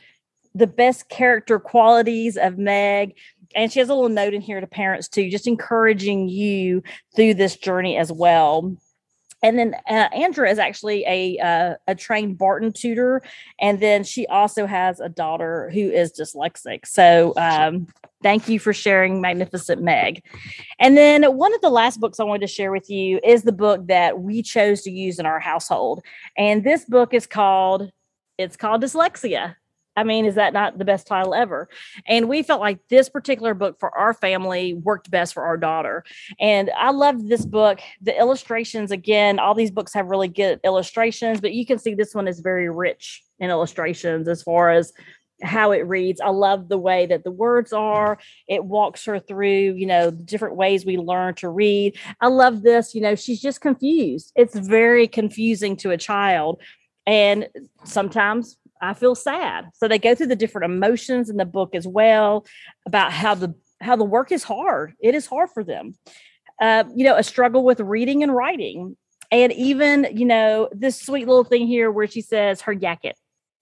the 0.56 0.66
best 0.66 1.10
character 1.10 1.60
qualities 1.60 2.38
of 2.38 2.58
Meg 2.58 3.18
and 3.56 3.72
she 3.72 3.80
has 3.80 3.90
a 3.90 3.94
little 3.94 4.10
note 4.10 4.34
in 4.34 4.42
here 4.42 4.60
to 4.60 4.68
parents 4.68 5.08
too, 5.08 5.30
just 5.30 5.48
encouraging 5.48 6.28
you 6.28 6.84
through 7.16 7.36
this 7.36 7.56
journey 7.58 7.98
as 7.98 8.12
well. 8.12 8.75
And 9.44 9.60
then 9.60 9.75
uh, 9.88 10.10
Andrea 10.14 10.52
is 10.52 10.58
actually 10.58 11.04
a 11.06 11.38
uh, 11.38 11.75
a 11.88 11.94
trained 11.94 12.38
Barton 12.38 12.74
tutor, 12.74 13.22
and 13.60 13.80
then 13.80 14.04
she 14.04 14.25
also 14.28 14.66
has 14.66 15.00
a 15.00 15.10
daughter 15.10 15.70
who 15.72 15.92
is 15.92 16.14
dyslexic. 16.14 16.88
So 16.88 17.34
um, 17.38 17.88
thank 18.24 18.50
you 18.50 18.60
for 18.60 18.74
sharing 18.74 19.22
Magnificent 19.22 19.84
Meg. 19.84 20.24
And 20.80 20.98
then 20.98 21.24
one 21.36 21.54
of 21.54 21.62
the 21.62 21.70
last 21.70 22.00
books 22.00 22.20
I 22.20 22.24
wanted 22.24 22.48
to 22.48 22.54
share 22.54 22.72
with 22.72 22.90
you 22.90 23.20
is 23.24 23.44
the 23.44 23.52
book 23.52 23.86
that 23.88 24.20
we 24.20 24.42
chose 24.42 24.82
to 24.84 24.92
use 24.92 25.20
in 25.20 25.28
our 25.28 25.40
household, 25.40 26.04
and 26.38 26.64
this 26.64 26.86
book 26.86 27.14
is 27.14 27.28
called 27.28 27.92
it's 28.38 28.58
called 28.58 28.82
Dyslexia 28.82 29.56
I 29.96 30.04
mean, 30.04 30.25
is 30.25 30.36
that 30.36 30.54
not 30.54 30.78
the 30.78 30.86
best 30.86 31.08
title 31.08 31.34
ever? 31.34 31.70
And 32.08 32.28
we 32.30 32.44
felt 32.44 32.62
like 32.62 32.80
this 32.90 33.10
particular 33.10 33.54
book 33.54 33.80
for 33.80 33.96
our 33.98 34.14
family 34.14 34.74
worked 34.74 35.10
best 35.10 35.34
for 35.34 35.44
our 35.44 35.58
daughter. 35.58 36.04
And 36.40 36.72
I 36.78 36.92
loved 36.92 37.30
this 37.30 37.46
book. 37.46 37.80
The 38.02 38.18
illustrations, 38.18 38.92
again, 38.92 39.40
all 39.40 39.56
these 39.56 39.72
books 39.72 39.94
have 39.94 40.08
really 40.08 40.28
good 40.28 40.60
illustrations, 40.64 41.42
but 41.42 41.54
you 41.54 41.66
can 41.66 41.80
see 41.80 41.94
this 41.94 42.16
one 42.16 42.28
is 42.28 42.40
very 42.40 42.70
rich 42.70 43.24
in 43.40 43.50
illustrations 43.50 44.28
as 44.28 44.44
far 44.44 44.70
as 44.72 44.94
how 45.42 45.72
it 45.72 45.86
reads. 45.86 46.22
I 46.22 46.30
love 46.30 46.70
the 46.70 46.78
way 46.78 47.06
that 47.08 47.25
the 47.25 47.32
words 47.32 47.74
are. 47.74 48.18
It 48.48 48.64
walks 48.64 49.04
her 49.06 49.20
through, 49.20 49.74
you 49.74 49.86
know, 49.86 50.10
different 50.10 50.56
ways 50.56 50.86
we 50.86 50.98
learn 50.98 51.36
to 51.36 51.50
read. 51.50 51.98
I 52.22 52.28
love 52.28 52.62
this. 52.64 52.96
You 52.96 53.02
know, 53.02 53.16
she's 53.16 53.42
just 53.42 53.60
confused. 53.60 54.32
It's 54.36 54.58
very 54.58 55.08
confusing 55.08 55.75
to 55.78 55.92
a 55.92 55.98
child 55.98 56.62
And 57.06 57.48
sometimes 57.84 58.58
I 58.82 58.94
feel 58.94 59.15
sad. 59.15 59.70
So 59.74 59.88
they 59.88 60.00
go 60.00 60.15
through 60.15 60.27
the 60.27 60.36
different 60.36 60.72
emotions 60.72 61.29
in 61.29 61.38
the 61.38 61.46
book 61.46 61.75
as 61.75 61.88
well 61.88 62.46
about 62.86 63.12
how 63.12 63.36
the 63.36 63.55
how 63.82 63.96
the 63.96 64.03
work 64.03 64.32
is 64.32 64.44
hard. 64.44 64.94
It 65.00 65.15
is 65.15 65.25
hard 65.25 65.50
for 65.53 65.63
them. 65.63 65.96
Uh, 66.62 66.86
you 66.96 67.03
know, 67.03 67.15
a 67.15 67.24
struggle 67.24 67.63
with 67.63 67.79
reading 67.79 68.24
and 68.24 68.34
writing. 68.34 68.96
And 69.32 69.51
even, 69.53 70.08
you 70.13 70.25
know, 70.25 70.70
this 70.72 71.01
sweet 71.01 71.27
little 71.27 71.44
thing 71.44 71.67
here 71.67 71.91
where 71.91 72.08
she 72.08 72.22
says 72.22 72.62
her 72.62 72.75
jacket. 72.75 73.17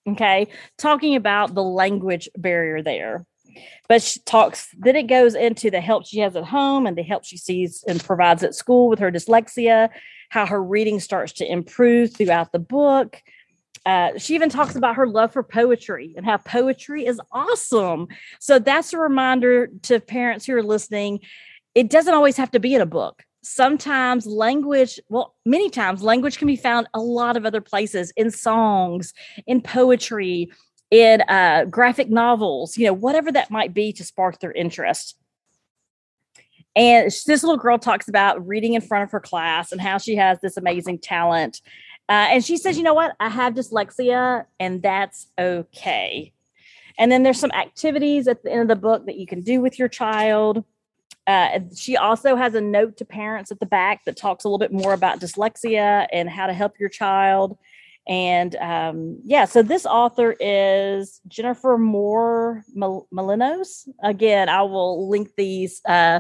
Okay. 0.08 0.48
Talking 0.78 1.16
about 1.16 1.56
the 1.56 1.64
language 1.64 2.30
barrier 2.38 2.82
there. 2.82 3.26
But 3.88 4.02
she 4.02 4.20
talks, 4.22 4.68
then 4.78 4.96
it 4.96 5.04
goes 5.04 5.36
into 5.36 5.70
the 5.70 5.82
help 5.82 6.06
she 6.06 6.20
has 6.20 6.36
at 6.36 6.44
home 6.44 6.86
and 6.86 6.98
the 6.98 7.04
help 7.04 7.24
she 7.24 7.38
sees 7.38 7.84
and 7.88 8.04
provides 8.04 8.44
at 8.44 8.56
school 8.56 8.90
with 8.90 9.00
her 9.00 9.12
dyslexia, 9.12 9.90
how 10.30 10.46
her 10.46 10.62
reading 10.62 11.00
starts 11.00 11.34
to 11.34 11.52
improve 11.52 12.16
throughout 12.16 12.52
the 12.52 12.60
book. 12.60 13.22
Uh, 13.86 14.18
she 14.18 14.36
even 14.36 14.50
talks 14.50 14.76
about 14.76 14.96
her 14.96 15.08
love 15.08 15.34
for 15.34 15.44
poetry 15.44 16.14
and 16.16 16.26
how 16.26 16.38
poetry 16.38 17.06
is 17.06 17.20
awesome. 17.32 18.08
So 18.40 18.60
that's 18.60 18.94
a 18.94 18.98
reminder 18.98 19.68
to 19.84 20.00
parents 20.00 20.46
who 20.46 20.56
are 20.56 20.64
listening. 20.64 21.20
It 21.76 21.90
doesn't 21.90 22.14
always 22.14 22.38
have 22.38 22.52
to 22.52 22.60
be 22.60 22.76
in 22.76 22.82
a 22.82 22.86
book. 22.86 23.24
Sometimes 23.42 24.26
language, 24.26 25.02
well, 25.10 25.36
many 25.46 25.70
times 25.70 26.02
language 26.02 26.38
can 26.38 26.48
be 26.48 26.56
found 26.56 26.88
a 26.94 27.02
lot 27.02 27.36
of 27.36 27.46
other 27.46 27.60
places 27.60 28.14
in 28.16 28.32
songs, 28.32 29.14
in 29.48 29.60
poetry, 29.60 30.50
in 30.92 31.22
uh, 31.28 31.66
graphic 31.66 32.10
novels, 32.10 32.78
you 32.78 32.86
know, 32.86 32.94
whatever 32.94 33.32
that 33.32 33.52
might 33.52 33.74
be 33.74 33.92
to 33.94 34.04
spark 34.04 34.40
their 34.40 34.54
interest. 34.54 35.18
And 36.76 37.06
this 37.06 37.44
little 37.44 37.58
girl 37.58 37.78
talks 37.78 38.08
about 38.08 38.46
reading 38.48 38.74
in 38.74 38.82
front 38.82 39.04
of 39.04 39.12
her 39.12 39.20
class 39.20 39.72
and 39.72 39.82
how 39.82 39.98
she 39.98 40.16
has 40.16 40.40
this 40.40 40.58
amazing 40.58 41.00
talent. 41.00 41.62
Uh, 42.10 42.28
and 42.32 42.44
she 42.44 42.58
says, 42.58 42.78
you 42.78 42.84
know 42.84 42.94
what? 42.94 43.16
I 43.20 43.30
have 43.30 43.54
dyslexia 43.54 44.46
and 44.60 44.82
that's 44.82 45.28
okay. 45.40 46.34
And 46.98 47.12
then 47.12 47.24
there's 47.24 47.40
some 47.40 47.52
activities 47.52 48.28
at 48.28 48.44
the 48.44 48.52
end 48.52 48.62
of 48.62 48.68
the 48.68 48.76
book 48.76 49.06
that 49.06 49.18
you 49.18 49.26
can 49.26 49.42
do 49.42 49.62
with 49.62 49.80
your 49.80 49.88
child. 49.88 50.64
Uh, 51.26 51.60
she 51.76 51.96
also 51.96 52.36
has 52.36 52.54
a 52.54 52.62
note 52.62 52.98
to 52.98 53.06
parents 53.06 53.52
at 53.52 53.60
the 53.60 53.66
back 53.66 54.04
that 54.06 54.18
talks 54.18 54.44
a 54.44 54.48
little 54.48 54.60
bit 54.60 54.74
more 54.74 54.94
about 54.94 55.20
dyslexia 55.20 56.06
and 56.12 56.30
how 56.30 56.48
to 56.48 56.54
help 56.54 56.80
your 56.80 56.90
child. 56.90 57.58
And 58.08 58.56
um, 58.58 59.20
yeah, 59.24 59.46
so 59.46 59.64
this 59.64 59.86
author 59.86 60.36
is 60.40 61.22
Jennifer 61.28 61.78
Moore 61.78 62.64
Mallinos. 62.76 63.88
Again, 64.04 64.50
I 64.50 64.64
will 64.64 65.10
link 65.10 65.32
these 65.38 65.82
uh, 65.86 66.20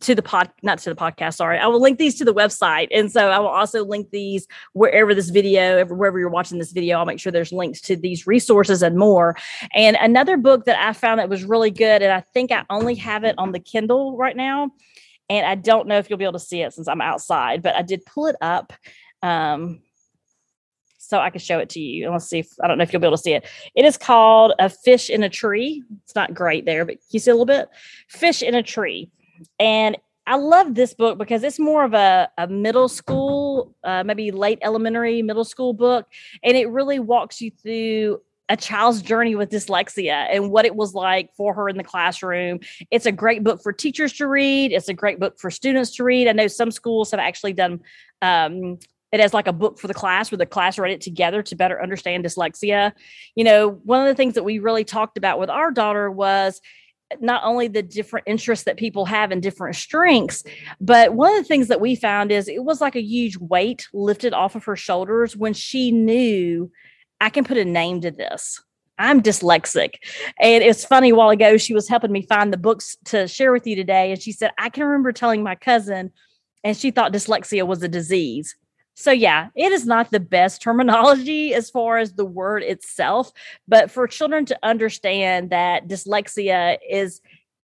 to 0.00 0.14
the 0.14 0.22
pod, 0.22 0.50
not 0.62 0.78
to 0.78 0.90
the 0.90 0.96
podcast. 0.96 1.34
Sorry, 1.34 1.58
I 1.58 1.66
will 1.66 1.80
link 1.80 1.98
these 1.98 2.16
to 2.16 2.24
the 2.24 2.34
website, 2.34 2.88
and 2.90 3.10
so 3.10 3.30
I 3.30 3.38
will 3.38 3.48
also 3.48 3.84
link 3.84 4.10
these 4.10 4.46
wherever 4.72 5.14
this 5.14 5.30
video, 5.30 5.84
wherever 5.86 6.18
you're 6.18 6.28
watching 6.28 6.58
this 6.58 6.72
video. 6.72 6.98
I'll 6.98 7.06
make 7.06 7.20
sure 7.20 7.32
there's 7.32 7.52
links 7.52 7.80
to 7.82 7.96
these 7.96 8.26
resources 8.26 8.82
and 8.82 8.96
more. 8.96 9.36
And 9.74 9.96
another 10.00 10.36
book 10.36 10.64
that 10.66 10.80
I 10.80 10.92
found 10.92 11.20
that 11.20 11.28
was 11.28 11.44
really 11.44 11.70
good, 11.70 12.02
and 12.02 12.12
I 12.12 12.20
think 12.20 12.52
I 12.52 12.64
only 12.70 12.94
have 12.96 13.24
it 13.24 13.34
on 13.38 13.52
the 13.52 13.60
Kindle 13.60 14.16
right 14.16 14.36
now, 14.36 14.70
and 15.28 15.46
I 15.46 15.54
don't 15.54 15.88
know 15.88 15.98
if 15.98 16.08
you'll 16.08 16.18
be 16.18 16.24
able 16.24 16.32
to 16.34 16.38
see 16.38 16.62
it 16.62 16.72
since 16.72 16.88
I'm 16.88 17.00
outside, 17.00 17.62
but 17.62 17.74
I 17.74 17.82
did 17.82 18.04
pull 18.06 18.26
it 18.26 18.36
up. 18.40 18.72
Um, 19.22 19.80
so 21.08 21.18
I 21.18 21.30
can 21.30 21.40
show 21.40 21.58
it 21.58 21.70
to 21.70 21.80
you. 21.80 22.04
And 22.04 22.12
let's 22.12 22.28
see 22.28 22.40
if 22.40 22.52
I 22.62 22.68
don't 22.68 22.76
know 22.76 22.82
if 22.82 22.92
you'll 22.92 23.00
be 23.00 23.06
able 23.06 23.16
to 23.16 23.22
see 23.22 23.32
it. 23.32 23.46
It 23.74 23.86
is 23.86 23.96
called 23.96 24.52
A 24.58 24.68
Fish 24.68 25.08
in 25.08 25.22
a 25.22 25.30
Tree. 25.30 25.82
It's 26.04 26.14
not 26.14 26.34
great 26.34 26.66
there, 26.66 26.84
but 26.84 26.98
you 27.08 27.18
see 27.18 27.30
a 27.30 27.34
little 27.34 27.46
bit? 27.46 27.70
Fish 28.08 28.42
in 28.42 28.54
a 28.54 28.62
Tree. 28.62 29.10
And 29.58 29.96
I 30.26 30.36
love 30.36 30.74
this 30.74 30.92
book 30.92 31.16
because 31.16 31.42
it's 31.42 31.58
more 31.58 31.84
of 31.84 31.94
a, 31.94 32.28
a 32.36 32.46
middle 32.46 32.88
school, 32.88 33.74
uh, 33.82 34.04
maybe 34.04 34.30
late 34.30 34.58
elementary, 34.60 35.22
middle 35.22 35.44
school 35.44 35.72
book. 35.72 36.06
And 36.42 36.56
it 36.56 36.68
really 36.68 36.98
walks 36.98 37.40
you 37.40 37.50
through 37.50 38.20
a 38.50 38.56
child's 38.56 39.02
journey 39.02 39.34
with 39.34 39.50
dyslexia 39.50 40.26
and 40.30 40.50
what 40.50 40.64
it 40.64 40.74
was 40.74 40.94
like 40.94 41.34
for 41.34 41.54
her 41.54 41.68
in 41.68 41.76
the 41.76 41.84
classroom. 41.84 42.60
It's 42.90 43.06
a 43.06 43.12
great 43.12 43.44
book 43.44 43.62
for 43.62 43.72
teachers 43.72 44.12
to 44.14 44.26
read. 44.26 44.72
It's 44.72 44.88
a 44.88 44.94
great 44.94 45.18
book 45.18 45.38
for 45.38 45.50
students 45.50 45.96
to 45.96 46.04
read. 46.04 46.28
I 46.28 46.32
know 46.32 46.46
some 46.46 46.70
schools 46.70 47.10
have 47.10 47.20
actually 47.20 47.52
done 47.54 47.80
um, 48.22 48.78
it 49.12 49.20
as 49.20 49.32
like 49.32 49.46
a 49.46 49.52
book 49.52 49.78
for 49.78 49.86
the 49.86 49.94
class 49.94 50.30
where 50.30 50.38
the 50.38 50.46
class 50.46 50.78
read 50.78 50.92
it 50.92 51.00
together 51.00 51.42
to 51.42 51.56
better 51.56 51.82
understand 51.82 52.24
dyslexia. 52.24 52.92
You 53.34 53.44
know, 53.44 53.70
one 53.84 54.00
of 54.00 54.06
the 54.06 54.14
things 54.14 54.34
that 54.34 54.44
we 54.44 54.58
really 54.58 54.84
talked 54.84 55.16
about 55.16 55.38
with 55.38 55.50
our 55.50 55.70
daughter 55.70 56.10
was 56.10 56.60
not 57.20 57.42
only 57.44 57.68
the 57.68 57.82
different 57.82 58.28
interests 58.28 58.64
that 58.64 58.76
people 58.76 59.04
have 59.06 59.30
and 59.30 59.42
different 59.42 59.76
strengths, 59.76 60.44
but 60.80 61.14
one 61.14 61.32
of 61.32 61.38
the 61.38 61.48
things 61.48 61.68
that 61.68 61.80
we 61.80 61.94
found 61.94 62.30
is 62.30 62.48
it 62.48 62.64
was 62.64 62.80
like 62.80 62.96
a 62.96 63.02
huge 63.02 63.36
weight 63.38 63.88
lifted 63.92 64.32
off 64.32 64.54
of 64.54 64.64
her 64.64 64.76
shoulders 64.76 65.36
when 65.36 65.54
she 65.54 65.90
knew 65.90 66.70
I 67.20 67.30
can 67.30 67.44
put 67.44 67.56
a 67.56 67.64
name 67.64 68.00
to 68.02 68.10
this. 68.10 68.62
I'm 68.98 69.22
dyslexic. 69.22 69.94
And 70.40 70.62
it's 70.62 70.84
funny, 70.84 71.10
a 71.10 71.14
while 71.14 71.30
ago, 71.30 71.56
she 71.56 71.74
was 71.74 71.88
helping 71.88 72.12
me 72.12 72.22
find 72.22 72.52
the 72.52 72.56
books 72.56 72.96
to 73.06 73.28
share 73.28 73.52
with 73.52 73.66
you 73.66 73.76
today. 73.76 74.10
And 74.12 74.20
she 74.20 74.32
said, 74.32 74.50
I 74.58 74.70
can 74.70 74.84
remember 74.84 75.12
telling 75.12 75.42
my 75.42 75.54
cousin, 75.54 76.10
and 76.64 76.76
she 76.76 76.90
thought 76.90 77.12
dyslexia 77.12 77.66
was 77.66 77.82
a 77.82 77.88
disease. 77.88 78.56
So, 79.00 79.12
yeah, 79.12 79.50
it 79.54 79.70
is 79.70 79.86
not 79.86 80.10
the 80.10 80.18
best 80.18 80.60
terminology 80.60 81.54
as 81.54 81.70
far 81.70 81.98
as 81.98 82.14
the 82.14 82.24
word 82.24 82.64
itself, 82.64 83.30
but 83.68 83.92
for 83.92 84.08
children 84.08 84.44
to 84.46 84.58
understand 84.64 85.50
that 85.50 85.86
dyslexia 85.86 86.78
is 86.90 87.20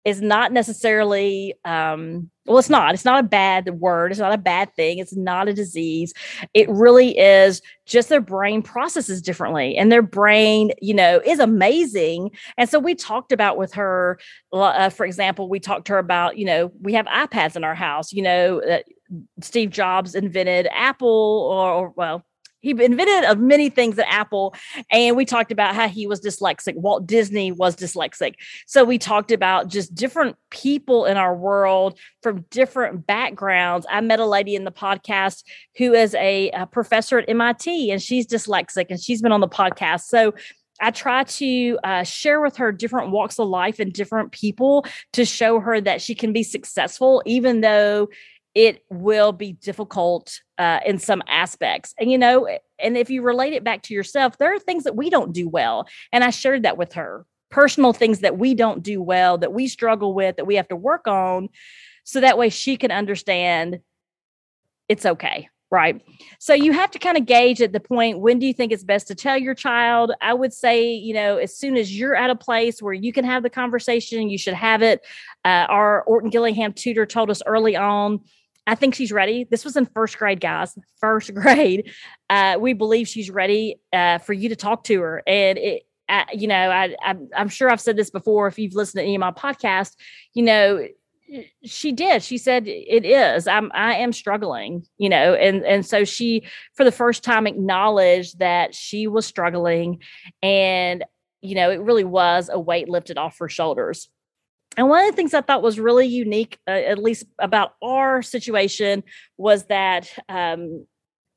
is 0.05 0.21
not 0.21 0.53
necessarily 0.53 1.53
um, 1.65 2.29
well 2.45 2.57
it's 2.57 2.69
not 2.69 2.93
it's 2.93 3.03
not 3.03 3.19
a 3.19 3.27
bad 3.27 3.67
word 3.71 4.09
it's 4.09 4.21
not 4.21 4.31
a 4.31 4.37
bad 4.37 4.73
thing 4.73 4.99
it's 4.99 5.17
not 5.17 5.49
a 5.49 5.53
disease. 5.53 6.13
It 6.53 6.69
really 6.69 7.17
is 7.17 7.61
just 7.85 8.07
their 8.07 8.21
brain 8.21 8.61
processes 8.61 9.21
differently 9.21 9.75
and 9.75 9.91
their 9.91 10.01
brain 10.01 10.71
you 10.81 10.93
know 10.93 11.19
is 11.25 11.39
amazing. 11.39 12.31
And 12.57 12.69
so 12.69 12.79
we 12.79 12.95
talked 12.95 13.33
about 13.33 13.57
with 13.57 13.73
her 13.73 14.17
uh, 14.53 14.89
for 14.91 15.05
example 15.05 15.49
we 15.49 15.59
talked 15.59 15.87
to 15.87 15.93
her 15.93 15.99
about 15.99 16.37
you 16.37 16.45
know 16.45 16.71
we 16.79 16.93
have 16.93 17.05
iPads 17.07 17.57
in 17.57 17.65
our 17.65 17.75
house 17.75 18.13
you 18.13 18.21
know 18.21 18.61
Steve 19.41 19.69
Jobs 19.69 20.15
invented 20.15 20.67
Apple, 20.71 21.07
or, 21.51 21.71
or 21.71 21.93
well, 21.95 22.25
he 22.59 22.71
invented 22.71 23.23
of 23.25 23.39
many 23.39 23.69
things 23.69 23.99
at 23.99 24.07
Apple. 24.09 24.55
And 24.91 25.15
we 25.15 25.25
talked 25.25 25.51
about 25.51 25.75
how 25.75 25.87
he 25.87 26.07
was 26.07 26.19
dyslexic. 26.19 26.75
Walt 26.75 27.05
Disney 27.05 27.51
was 27.51 27.75
dyslexic. 27.75 28.33
So 28.65 28.83
we 28.83 28.97
talked 28.97 29.31
about 29.31 29.69
just 29.69 29.93
different 29.93 30.35
people 30.49 31.05
in 31.05 31.17
our 31.17 31.35
world 31.35 31.99
from 32.23 32.45
different 32.49 33.05
backgrounds. 33.05 33.85
I 33.89 34.01
met 34.01 34.19
a 34.19 34.25
lady 34.25 34.55
in 34.55 34.63
the 34.63 34.71
podcast 34.71 35.43
who 35.77 35.93
is 35.93 36.15
a, 36.15 36.49
a 36.51 36.65
professor 36.65 37.19
at 37.19 37.29
MIT 37.29 37.91
and 37.91 38.01
she's 38.01 38.25
dyslexic 38.25 38.87
and 38.89 38.99
she's 38.99 39.21
been 39.21 39.31
on 39.31 39.41
the 39.41 39.47
podcast. 39.47 40.01
So 40.01 40.33
I 40.79 40.91
try 40.91 41.23
to 41.23 41.79
uh, 41.83 42.03
share 42.03 42.39
with 42.41 42.57
her 42.57 42.71
different 42.71 43.11
walks 43.11 43.39
of 43.39 43.47
life 43.47 43.79
and 43.79 43.91
different 43.91 44.31
people 44.31 44.85
to 45.13 45.25
show 45.25 45.59
her 45.59 45.81
that 45.81 46.01
she 46.01 46.13
can 46.13 46.33
be 46.33 46.43
successful, 46.43 47.23
even 47.25 47.61
though 47.61 48.09
it 48.57 48.83
will 48.89 49.31
be 49.33 49.53
difficult 49.53 50.41
uh, 50.57 50.79
in 50.83 50.97
some 50.97 51.21
aspects. 51.27 51.93
And, 51.99 52.11
you 52.11 52.17
know, 52.17 52.49
and 52.79 52.97
if 52.97 53.07
you 53.07 53.21
relate 53.21 53.53
it 53.53 53.63
back 53.63 53.83
to 53.83 53.93
yourself, 53.93 54.39
there 54.39 54.51
are 54.51 54.57
things 54.57 54.83
that 54.85 54.95
we 54.95 55.11
don't 55.11 55.31
do 55.31 55.47
well. 55.47 55.87
And 56.11 56.23
I 56.23 56.31
shared 56.31 56.63
that 56.63 56.75
with 56.75 56.93
her 56.93 57.23
personal 57.51 57.93
things 57.93 58.21
that 58.21 58.39
we 58.39 58.55
don't 58.55 58.81
do 58.81 58.99
well, 58.99 59.37
that 59.37 59.53
we 59.53 59.67
struggle 59.67 60.15
with, 60.15 60.37
that 60.37 60.47
we 60.47 60.55
have 60.55 60.67
to 60.69 60.75
work 60.75 61.07
on. 61.07 61.49
So 62.03 62.19
that 62.19 62.39
way 62.39 62.49
she 62.49 62.77
can 62.77 62.89
understand 62.89 63.79
it's 64.89 65.05
okay. 65.05 65.49
Right. 65.69 66.01
So 66.39 66.53
you 66.53 66.71
have 66.71 66.91
to 66.91 66.99
kind 66.99 67.17
of 67.17 67.25
gauge 67.25 67.61
at 67.61 67.73
the 67.73 67.81
point 67.81 68.21
when 68.21 68.39
do 68.39 68.45
you 68.45 68.53
think 68.53 68.71
it's 68.71 68.85
best 68.85 69.07
to 69.07 69.15
tell 69.15 69.37
your 69.37 69.53
child? 69.53 70.13
I 70.21 70.33
would 70.33 70.53
say, 70.53 70.93
you 70.93 71.13
know, 71.13 71.37
as 71.37 71.57
soon 71.57 71.75
as 71.75 71.93
you're 71.93 72.15
at 72.15 72.29
a 72.29 72.35
place 72.35 72.81
where 72.81 72.93
you 72.93 73.11
can 73.11 73.25
have 73.25 73.43
the 73.43 73.49
conversation, 73.49 74.29
you 74.29 74.37
should 74.37 74.53
have 74.53 74.81
it. 74.81 75.05
Uh, 75.43 75.67
our 75.67 76.03
Orton 76.03 76.29
Gillingham 76.29 76.71
tutor 76.71 77.05
told 77.05 77.29
us 77.29 77.43
early 77.45 77.75
on 77.75 78.21
I 78.67 78.75
think 78.75 78.93
she's 78.93 79.13
ready. 79.13 79.47
This 79.49 79.63
was 79.63 79.77
in 79.77 79.85
first 79.85 80.17
grade, 80.17 80.41
guys. 80.41 80.77
First 80.99 81.33
grade. 81.33 81.91
Uh, 82.29 82.57
we 82.59 82.73
believe 82.73 83.07
she's 83.07 83.31
ready 83.31 83.79
uh, 83.93 84.19
for 84.19 84.33
you 84.33 84.49
to 84.49 84.55
talk 84.55 84.83
to 84.85 85.01
her. 85.01 85.23
And 85.25 85.57
it, 85.57 85.83
uh, 86.09 86.25
you 86.33 86.47
know, 86.47 86.69
I, 86.69 86.95
I, 87.01 87.15
I'm 87.35 87.49
sure 87.49 87.69
I've 87.69 87.81
said 87.81 87.97
this 87.97 88.09
before. 88.09 88.47
If 88.47 88.59
you've 88.59 88.75
listened 88.75 88.99
to 88.99 89.03
any 89.03 89.15
of 89.15 89.19
my 89.19 89.31
podcasts, 89.31 89.95
you 90.33 90.43
know, 90.43 90.85
she 91.63 91.91
did. 91.91 92.23
She 92.23 92.37
said 92.37 92.67
it 92.67 93.05
is. 93.05 93.47
I'm 93.47 93.69
I 93.73 93.95
am 93.95 94.13
struggling, 94.13 94.85
you 94.97 95.09
know, 95.09 95.33
and 95.33 95.65
and 95.65 95.85
so 95.85 96.05
she 96.05 96.47
for 96.73 96.85
the 96.85 96.91
first 96.91 97.23
time 97.23 97.47
acknowledged 97.47 98.39
that 98.39 98.73
she 98.73 99.07
was 99.07 99.25
struggling, 99.25 99.99
and 100.41 101.03
you 101.41 101.55
know, 101.55 101.69
it 101.69 101.81
really 101.81 102.05
was 102.05 102.49
a 102.51 102.59
weight 102.59 102.87
lifted 102.87 103.17
off 103.17 103.39
her 103.39 103.49
shoulders. 103.49 104.09
And 104.77 104.87
one 104.87 105.03
of 105.03 105.11
the 105.11 105.15
things 105.15 105.33
I 105.33 105.41
thought 105.41 105.63
was 105.63 105.79
really 105.79 106.07
unique, 106.07 106.59
uh, 106.67 106.71
at 106.71 106.99
least 106.99 107.25
about 107.39 107.73
our 107.81 108.21
situation, 108.21 109.03
was 109.35 109.65
that 109.65 110.09
um, 110.29 110.85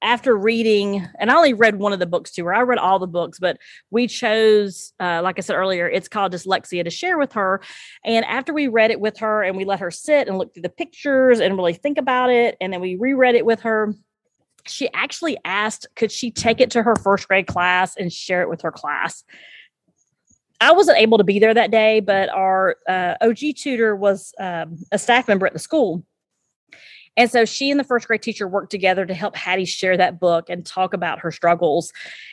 after 0.03 0.37
reading, 0.37 1.07
and 1.19 1.31
I 1.31 1.37
only 1.37 1.55
read 1.55 1.77
one 1.77 1.95
of 1.95 1.99
the 1.99 2.07
books 2.07 2.31
to 2.33 2.45
her, 2.45 2.55
I 2.55 2.61
read 2.61 2.79
all 2.79 2.99
the 2.99 3.07
books, 3.07 3.39
but 3.39 3.59
we 3.91 4.07
chose, 4.07 4.93
uh, 5.01 5.21
like 5.23 5.39
I 5.39 5.41
said 5.43 5.57
earlier, 5.57 5.89
it's 5.89 6.09
called 6.09 6.33
Dyslexia 6.33 6.85
to 6.85 6.91
share 6.91 7.19
with 7.19 7.33
her. 7.33 7.63
And 8.05 8.25
after 8.27 8.53
we 8.53 8.69
read 8.69 8.91
it 8.91 9.01
with 9.01 9.19
her 9.19 9.43
and 9.43 9.57
we 9.57 9.65
let 9.65 9.81
her 9.81 9.91
sit 9.91 10.29
and 10.29 10.39
look 10.39 10.53
through 10.55 10.63
the 10.63 10.69
pictures 10.69 11.41
and 11.41 11.57
really 11.57 11.75
think 11.75 11.99
about 11.99 12.31
it, 12.31 12.57
and 12.61 12.73
then 12.73 12.81
we 12.81 12.97
reread 12.97 13.35
it 13.35 13.47
with 13.47 13.61
her, 13.61 13.95
she 14.67 14.93
actually 14.93 15.39
asked 15.45 15.87
could 15.97 16.13
she 16.13 16.31
take 16.31 16.61
it 16.61 16.71
to 16.73 16.83
her 16.83 16.95
first 16.97 17.27
grade 17.27 17.47
class 17.47 17.97
and 17.97 18.13
share 18.13 18.43
it 18.43 18.51
with 18.51 18.63
her 18.63 18.73
class. 18.73 19.25
I 20.61 20.73
wasn't 20.73 20.99
able 20.99 21.19
to 21.19 21.25
be 21.25 21.39
there 21.39 21.55
that 21.55 21.71
day, 21.71 22.01
but 22.01 22.29
our 22.29 22.77
uh, 22.89 23.15
OG 23.23 23.39
tutor 23.57 23.97
was 23.97 24.35
um, 24.39 24.79
a 24.93 24.99
staff 24.99 25.27
member 25.27 25.47
at 25.47 25.55
the 25.55 25.59
school. 25.59 26.05
And 27.17 27.31
so 27.31 27.45
she 27.45 27.71
and 27.71 27.79
the 27.79 27.85
first 27.85 28.07
grade 28.07 28.23
teacher 28.23 28.49
worked 28.49 28.71
together 28.71 29.05
to 29.05 29.15
help 29.15 29.37
Hattie 29.37 29.65
share 29.65 29.97
that 29.97 30.21
book 30.21 30.49
and 30.49 30.65
talk 30.65 30.95
about 30.95 31.19
her 31.19 31.31
struggles. 31.31 31.93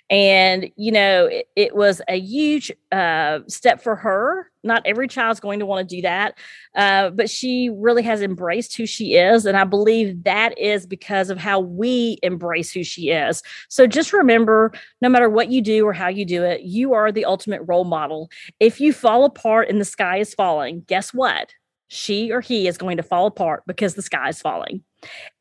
And, 0.09 0.69
you 0.77 0.91
know, 0.91 1.25
it, 1.25 1.49
it 1.55 1.75
was 1.75 2.01
a 2.07 2.19
huge 2.19 2.71
uh, 2.91 3.39
step 3.47 3.81
for 3.81 3.95
her. 3.95 4.49
Not 4.63 4.83
every 4.85 5.07
child's 5.07 5.39
going 5.39 5.59
to 5.59 5.65
want 5.65 5.87
to 5.87 5.95
do 5.95 6.01
that, 6.03 6.37
uh, 6.75 7.09
but 7.09 7.29
she 7.29 7.69
really 7.73 8.03
has 8.03 8.21
embraced 8.21 8.75
who 8.75 8.85
she 8.85 9.15
is. 9.15 9.45
And 9.45 9.57
I 9.57 9.63
believe 9.63 10.23
that 10.23 10.57
is 10.57 10.85
because 10.85 11.29
of 11.29 11.37
how 11.37 11.59
we 11.59 12.17
embrace 12.21 12.71
who 12.71 12.83
she 12.83 13.09
is. 13.09 13.43
So 13.69 13.87
just 13.87 14.13
remember 14.13 14.71
no 15.01 15.09
matter 15.09 15.29
what 15.29 15.51
you 15.51 15.61
do 15.61 15.85
or 15.85 15.93
how 15.93 16.07
you 16.07 16.25
do 16.25 16.43
it, 16.43 16.61
you 16.61 16.93
are 16.93 17.11
the 17.11 17.25
ultimate 17.25 17.61
role 17.65 17.85
model. 17.85 18.29
If 18.59 18.79
you 18.79 18.93
fall 18.93 19.25
apart 19.25 19.69
and 19.69 19.79
the 19.79 19.85
sky 19.85 20.17
is 20.17 20.33
falling, 20.33 20.83
guess 20.87 21.13
what? 21.13 21.53
She 21.87 22.31
or 22.31 22.41
he 22.41 22.67
is 22.67 22.77
going 22.77 22.97
to 22.97 23.03
fall 23.03 23.27
apart 23.27 23.63
because 23.65 23.95
the 23.95 24.01
sky 24.01 24.29
is 24.29 24.41
falling. 24.41 24.83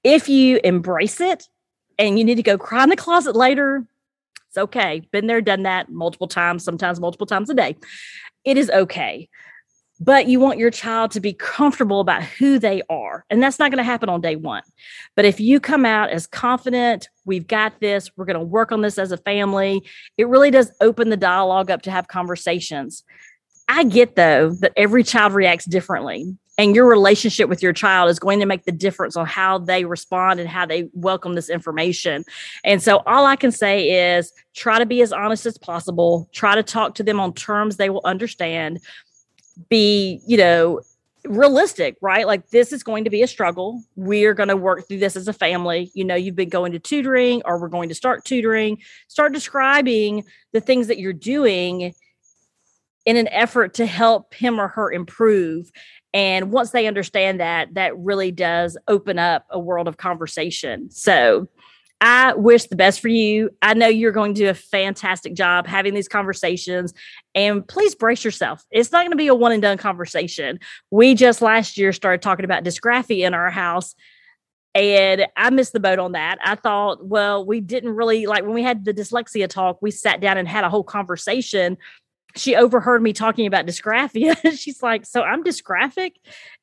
If 0.05 0.29
you 0.29 0.61
embrace 0.63 1.21
it 1.21 1.49
and 1.99 2.19
you 2.19 2.25
need 2.25 2.37
to 2.37 2.43
go 2.43 2.59
cry 2.59 2.85
in 2.85 2.89
the 2.89 2.97
closet 2.97 3.35
later, 3.35 3.85
it's 4.49 4.59
okay. 4.59 5.03
Been 5.11 5.27
there, 5.27 5.41
done 5.41 5.65
that 5.65 5.91
multiple 5.91 6.29
times, 6.29 6.65
sometimes 6.65 7.01
multiple 7.01 7.27
times 7.27 7.51
a 7.51 7.55
day. 7.55 7.77
It 8.45 8.57
is 8.57 8.71
okay. 8.71 9.29
But 9.99 10.29
you 10.29 10.41
want 10.41 10.59
your 10.59 10.71
child 10.71 11.11
to 11.13 11.21
be 11.21 11.33
comfortable 11.33 12.01
about 12.01 12.23
who 12.23 12.59
they 12.59 12.83
are. 12.91 13.25
And 13.31 13.43
that's 13.43 13.59
not 13.59 13.71
going 13.71 13.79
to 13.79 13.85
happen 13.85 14.11
on 14.11 14.21
day 14.21 14.37
one. 14.37 14.63
But 15.15 15.25
if 15.25 15.41
you 15.41 15.59
come 15.59 15.87
out 15.87 16.11
as 16.11 16.27
confident, 16.27 17.09
we've 17.25 17.47
got 17.47 17.81
this, 17.81 18.11
we're 18.15 18.27
going 18.27 18.39
to 18.39 18.45
work 18.45 18.73
on 18.73 18.83
this 18.83 18.99
as 18.99 19.11
a 19.11 19.17
family, 19.17 19.83
it 20.19 20.29
really 20.29 20.51
does 20.51 20.71
open 20.83 21.09
the 21.09 21.17
dialogue 21.17 21.71
up 21.71 21.83
to 21.83 21.91
have 21.91 22.09
conversations. 22.09 23.05
I 23.69 23.85
get 23.85 24.17
though 24.17 24.51
that 24.61 24.73
every 24.77 25.03
child 25.03 25.33
reacts 25.33 25.65
differently 25.65 26.37
and 26.59 26.75
your 26.75 26.87
relationship 26.87 27.49
with 27.49 27.63
your 27.63 27.73
child 27.73 28.09
is 28.09 28.19
going 28.19 28.41
to 28.41 28.47
make 28.47 28.65
the 28.65 28.73
difference 28.73 29.17
on 29.17 29.27
how 29.27 29.59
they 29.59 29.85
respond 29.85 30.41
and 30.41 30.49
how 30.49 30.65
they 30.65 30.89
welcome 30.95 31.35
this 31.35 31.51
information. 31.51 32.25
And 32.65 32.83
so 32.83 33.03
all 33.07 33.27
I 33.27 33.37
can 33.37 33.53
say 33.53 34.17
is 34.17 34.33
try 34.55 34.79
to 34.79 34.87
be 34.87 35.03
as 35.03 35.13
honest 35.13 35.45
as 35.45 35.59
possible, 35.59 36.29
try 36.33 36.55
to 36.55 36.63
talk 36.63 36.95
to 36.95 37.03
them 37.03 37.21
on 37.21 37.35
terms 37.35 37.77
they 37.77 37.91
will 37.91 38.01
understand, 38.05 38.81
be, 39.69 40.21
you 40.27 40.39
know, 40.39 40.81
realistic, 41.25 41.97
right? 42.01 42.27
Like 42.27 42.49
this 42.51 42.73
is 42.73 42.83
going 42.83 43.05
to 43.05 43.11
be 43.11 43.23
a 43.23 43.27
struggle. 43.27 43.83
We 43.97 44.25
are 44.25 44.35
going 44.35 44.49
to 44.49 44.57
work 44.57 44.89
through 44.89 45.01
this 45.01 45.17
as 45.17 45.29
a 45.29 45.33
family. 45.33 45.91
You 45.93 46.05
know, 46.05 46.15
you've 46.15 46.37
been 46.37 46.49
going 46.49 46.73
to 46.73 46.79
tutoring 46.79 47.43
or 47.45 47.59
we're 47.59 47.69
going 47.69 47.89
to 47.91 47.95
start 47.95 48.25
tutoring. 48.25 48.79
Start 49.09 49.35
describing 49.35 50.25
the 50.53 50.61
things 50.61 50.87
that 50.87 50.99
you're 50.99 51.13
doing 51.13 51.95
in 53.07 53.17
an 53.17 53.29
effort 53.29 53.75
to 53.75 53.87
help 53.87 54.35
him 54.35 54.61
or 54.61 54.69
her 54.69 54.93
improve. 54.93 55.71
And 56.13 56.51
once 56.51 56.71
they 56.71 56.87
understand 56.87 57.41
that, 57.41 57.75
that 57.75 57.97
really 57.97 58.33
does 58.33 58.77
open 58.89 59.19
up 59.19 59.47
a 59.51 59.59
world 59.59 59.89
of 59.89 59.97
conversation. 59.97 60.91
So 60.91 61.49
I 62.01 62.35
wish 62.35 62.65
the 62.65 62.77
best 62.77 63.01
for 63.01 63.09
you. 63.09 63.51
I 63.63 63.75
know 63.75 63.87
you're 63.87 64.13
going 64.13 64.35
to 64.35 64.41
do 64.41 64.51
a 64.51 64.55
fantastic 64.55 65.35
job 65.35 65.67
having 65.67 65.95
these 65.95 66.09
conversations. 66.09 66.93
And 67.35 67.67
please 67.67 67.95
brace 67.95 68.25
yourself. 68.25 68.63
It's 68.71 68.93
not 68.93 69.01
going 69.01 69.13
to 69.13 69.17
be 69.17 69.29
a 69.29 69.35
one 69.35 69.53
and 69.53 69.63
done 69.63 69.79
conversation. 69.79 70.59
We 70.91 71.15
just 71.15 71.41
last 71.41 71.79
year 71.79 71.93
started 71.93 72.23
talking 72.23 72.45
about 72.45 72.65
dysgraphia 72.65 73.27
in 73.27 73.35
our 73.35 73.51
house. 73.51 73.95
And 74.75 75.27
I 75.39 75.49
missed 75.49 75.73
the 75.73 75.81
boat 75.81 75.99
on 75.99 76.13
that. 76.13 76.39
I 76.45 76.55
thought, 76.55 77.07
well, 77.07 77.47
we 77.47 77.61
didn't 77.61 77.97
really 77.97 78.27
like 78.27 78.43
when 78.43 78.53
we 78.53 78.63
had 78.63 78.85
the 78.85 78.93
dyslexia 78.93 79.49
talk, 79.49 79.79
we 79.81 79.91
sat 79.91 80.21
down 80.21 80.37
and 80.37 80.47
had 80.47 80.65
a 80.65 80.71
whole 80.71 80.85
conversation 80.85 81.79
she 82.37 82.55
overheard 82.55 83.03
me 83.03 83.13
talking 83.13 83.47
about 83.47 83.67
dysgraphia. 83.67 84.37
She's 84.57 84.83
like, 84.83 85.07
So 85.07 85.23
I'm 85.23 85.43
dysgraphic? 85.43 86.13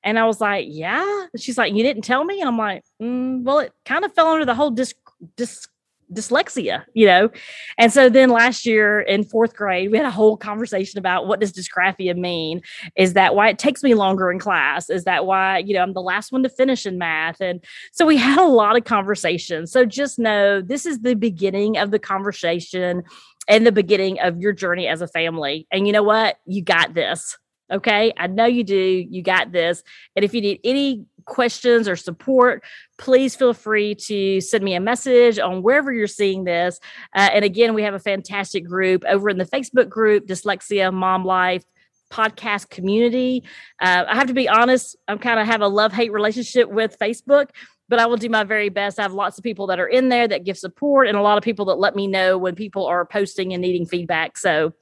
And 0.04 0.18
I 0.18 0.26
was 0.26 0.40
like, 0.40 0.68
Yeah. 0.70 1.26
She's 1.38 1.58
like, 1.58 1.74
You 1.74 1.84
didn't 1.84 2.04
tell 2.04 2.24
me? 2.24 2.40
And 2.40 2.48
I'm 2.48 2.58
like, 2.58 2.84
mm, 3.02 3.44
Well, 3.44 3.60
it 3.60 3.74
kind 3.86 4.06
of 4.06 4.14
fell 4.14 4.28
under 4.28 4.46
the 4.46 4.56
whole 4.56 4.72
dys, 4.72 4.94
dys, 5.38 5.68
dyslexia, 6.14 6.84
you 6.94 7.06
know? 7.06 7.30
And 7.78 7.92
so 7.92 8.10
then 8.10 8.30
last 8.30 8.66
year 8.66 9.00
in 9.02 9.24
fourth 9.24 9.56
grade, 9.56 9.92
we 9.92 9.98
had 9.98 10.06
a 10.06 10.12
whole 10.12 10.38
conversation 10.38 11.00
about 11.00 11.28
what 11.28 11.40
does 11.40 11.54
dysgraphia 11.54 12.16
mean? 12.16 12.62
Is 12.96 13.14
that 13.14 13.36
why 13.36 13.50
it 13.50 13.60
takes 13.60 13.84
me 13.84 13.94
longer 13.94 14.32
in 14.32 14.40
class? 14.40 14.90
Is 14.90 15.04
that 15.06 15.26
why, 15.26 15.60
you 15.60 15.74
know, 15.74 15.82
I'm 15.82 15.94
the 15.94 16.02
last 16.02 16.32
one 16.32 16.44
to 16.44 16.50
finish 16.50 16.86
in 16.86 16.98
math? 16.98 17.42
And 17.42 17.64
so 17.92 18.06
we 18.06 18.18
had 18.18 18.40
a 18.40 18.46
lot 18.46 18.78
of 18.78 18.84
conversations. 18.84 19.72
So 19.72 19.86
just 19.86 20.20
know 20.20 20.62
this 20.62 20.86
is 20.86 21.00
the 21.00 21.16
beginning 21.16 21.78
of 21.78 21.92
the 21.92 22.00
conversation 22.00 23.04
and 23.48 23.66
the 23.66 23.72
beginning 23.72 24.20
of 24.20 24.40
your 24.40 24.54
journey 24.54 24.88
as 24.88 25.02
a 25.02 25.08
family. 25.08 25.68
And 25.72 25.86
you 25.88 25.94
know 25.94 26.04
what? 26.04 26.38
You 26.46 26.62
got 26.62 26.94
this. 26.94 27.38
Okay. 27.72 28.14
I 28.18 28.28
know 28.28 28.46
you 28.46 28.64
do. 28.64 28.76
You 29.10 29.24
got 29.24 29.52
this. 29.52 29.84
And 30.16 30.24
if 30.24 30.34
you 30.34 30.42
need 30.42 30.60
any 30.64 31.06
questions 31.26 31.88
or 31.88 31.96
support, 31.96 32.64
please 32.98 33.36
feel 33.36 33.54
free 33.54 33.96
to 33.96 34.42
send 34.42 34.64
me 34.64 34.76
a 34.76 34.80
message 34.80 35.40
on 35.40 35.64
wherever 35.64 35.92
you're 35.92 36.08
seeing 36.08 36.44
this. 36.44 36.80
Uh, 37.16 37.30
and 37.34 37.46
again, 37.46 37.74
we 37.74 37.84
have 37.84 37.94
a 37.94 38.00
fantastic 38.00 38.66
group 38.66 39.04
over 39.08 39.30
in 39.30 39.38
the 39.38 39.46
Facebook 39.46 39.90
group, 39.90 40.28
Dyslexia 40.28 40.94
Mom 40.94 41.26
Life 41.26 41.64
podcast 42.12 42.70
community. 42.70 43.44
Uh, 43.82 44.06
I 44.08 44.16
have 44.16 44.28
to 44.28 44.34
be 44.34 44.48
honest, 44.48 44.96
I'm 45.08 45.18
kind 45.18 45.40
of 45.40 45.48
have 45.48 45.62
a 45.62 45.68
love 45.68 45.92
hate 45.92 46.12
relationship 46.12 46.70
with 46.70 46.98
Facebook 47.00 47.48
but 47.94 48.00
I 48.00 48.08
will 48.08 48.18
do 48.18 48.28
my 48.28 48.44
very 48.44 48.70
best. 48.70 48.98
I 48.98 49.04
have 49.04 49.14
lots 49.14 49.38
of 49.38 49.44
people 49.44 49.68
that 49.68 49.80
are 49.80 49.86
in 49.86 50.10
there 50.10 50.28
that 50.28 50.46
give 50.46 50.58
support 50.58 51.08
and 51.08 51.16
a 51.16 51.22
lot 51.22 51.38
of 51.38 51.44
people 51.44 51.66
that 51.66 51.76
let 51.76 51.96
me 51.96 52.08
know 52.08 52.40
when 52.40 52.56
people 52.56 52.88
are 52.88 53.06
posting 53.06 53.54
and 53.54 53.62
needing 53.62 53.86
feedback. 53.86 54.36
So 54.36 54.74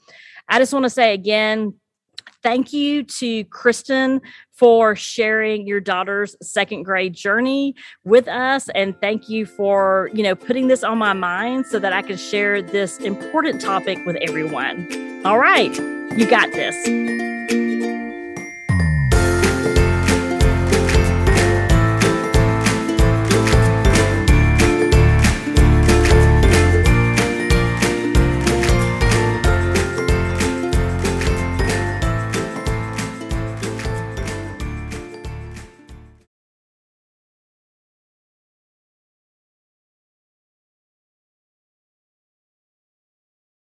I 0.48 0.60
just 0.60 0.72
want 0.72 0.86
to 0.86 0.90
say 0.90 1.14
again, 1.14 1.74
thank 2.42 2.72
you 2.72 3.04
to 3.04 3.44
Kristen 3.44 4.22
for 4.54 4.96
sharing 4.96 5.68
your 5.68 5.82
daughter's 5.82 6.38
second 6.42 6.84
grade 6.84 7.14
journey 7.14 7.76
with 8.06 8.30
us 8.30 8.70
and 8.76 8.98
thank 9.02 9.28
you 9.28 9.46
for, 9.46 10.10
you 10.14 10.24
know, 10.24 10.34
putting 10.34 10.70
this 10.70 10.82
on 10.82 10.98
my 10.98 11.12
mind 11.12 11.66
so 11.66 11.80
that 11.80 11.92
I 11.92 12.04
can 12.04 12.16
share 12.16 12.62
this 12.62 12.98
important 13.00 13.60
topic 13.60 14.00
with 14.06 14.16
everyone. 14.22 14.88
All 15.26 15.38
right, 15.38 15.78
you 16.18 16.26
got 16.30 16.50
this. 16.54 17.91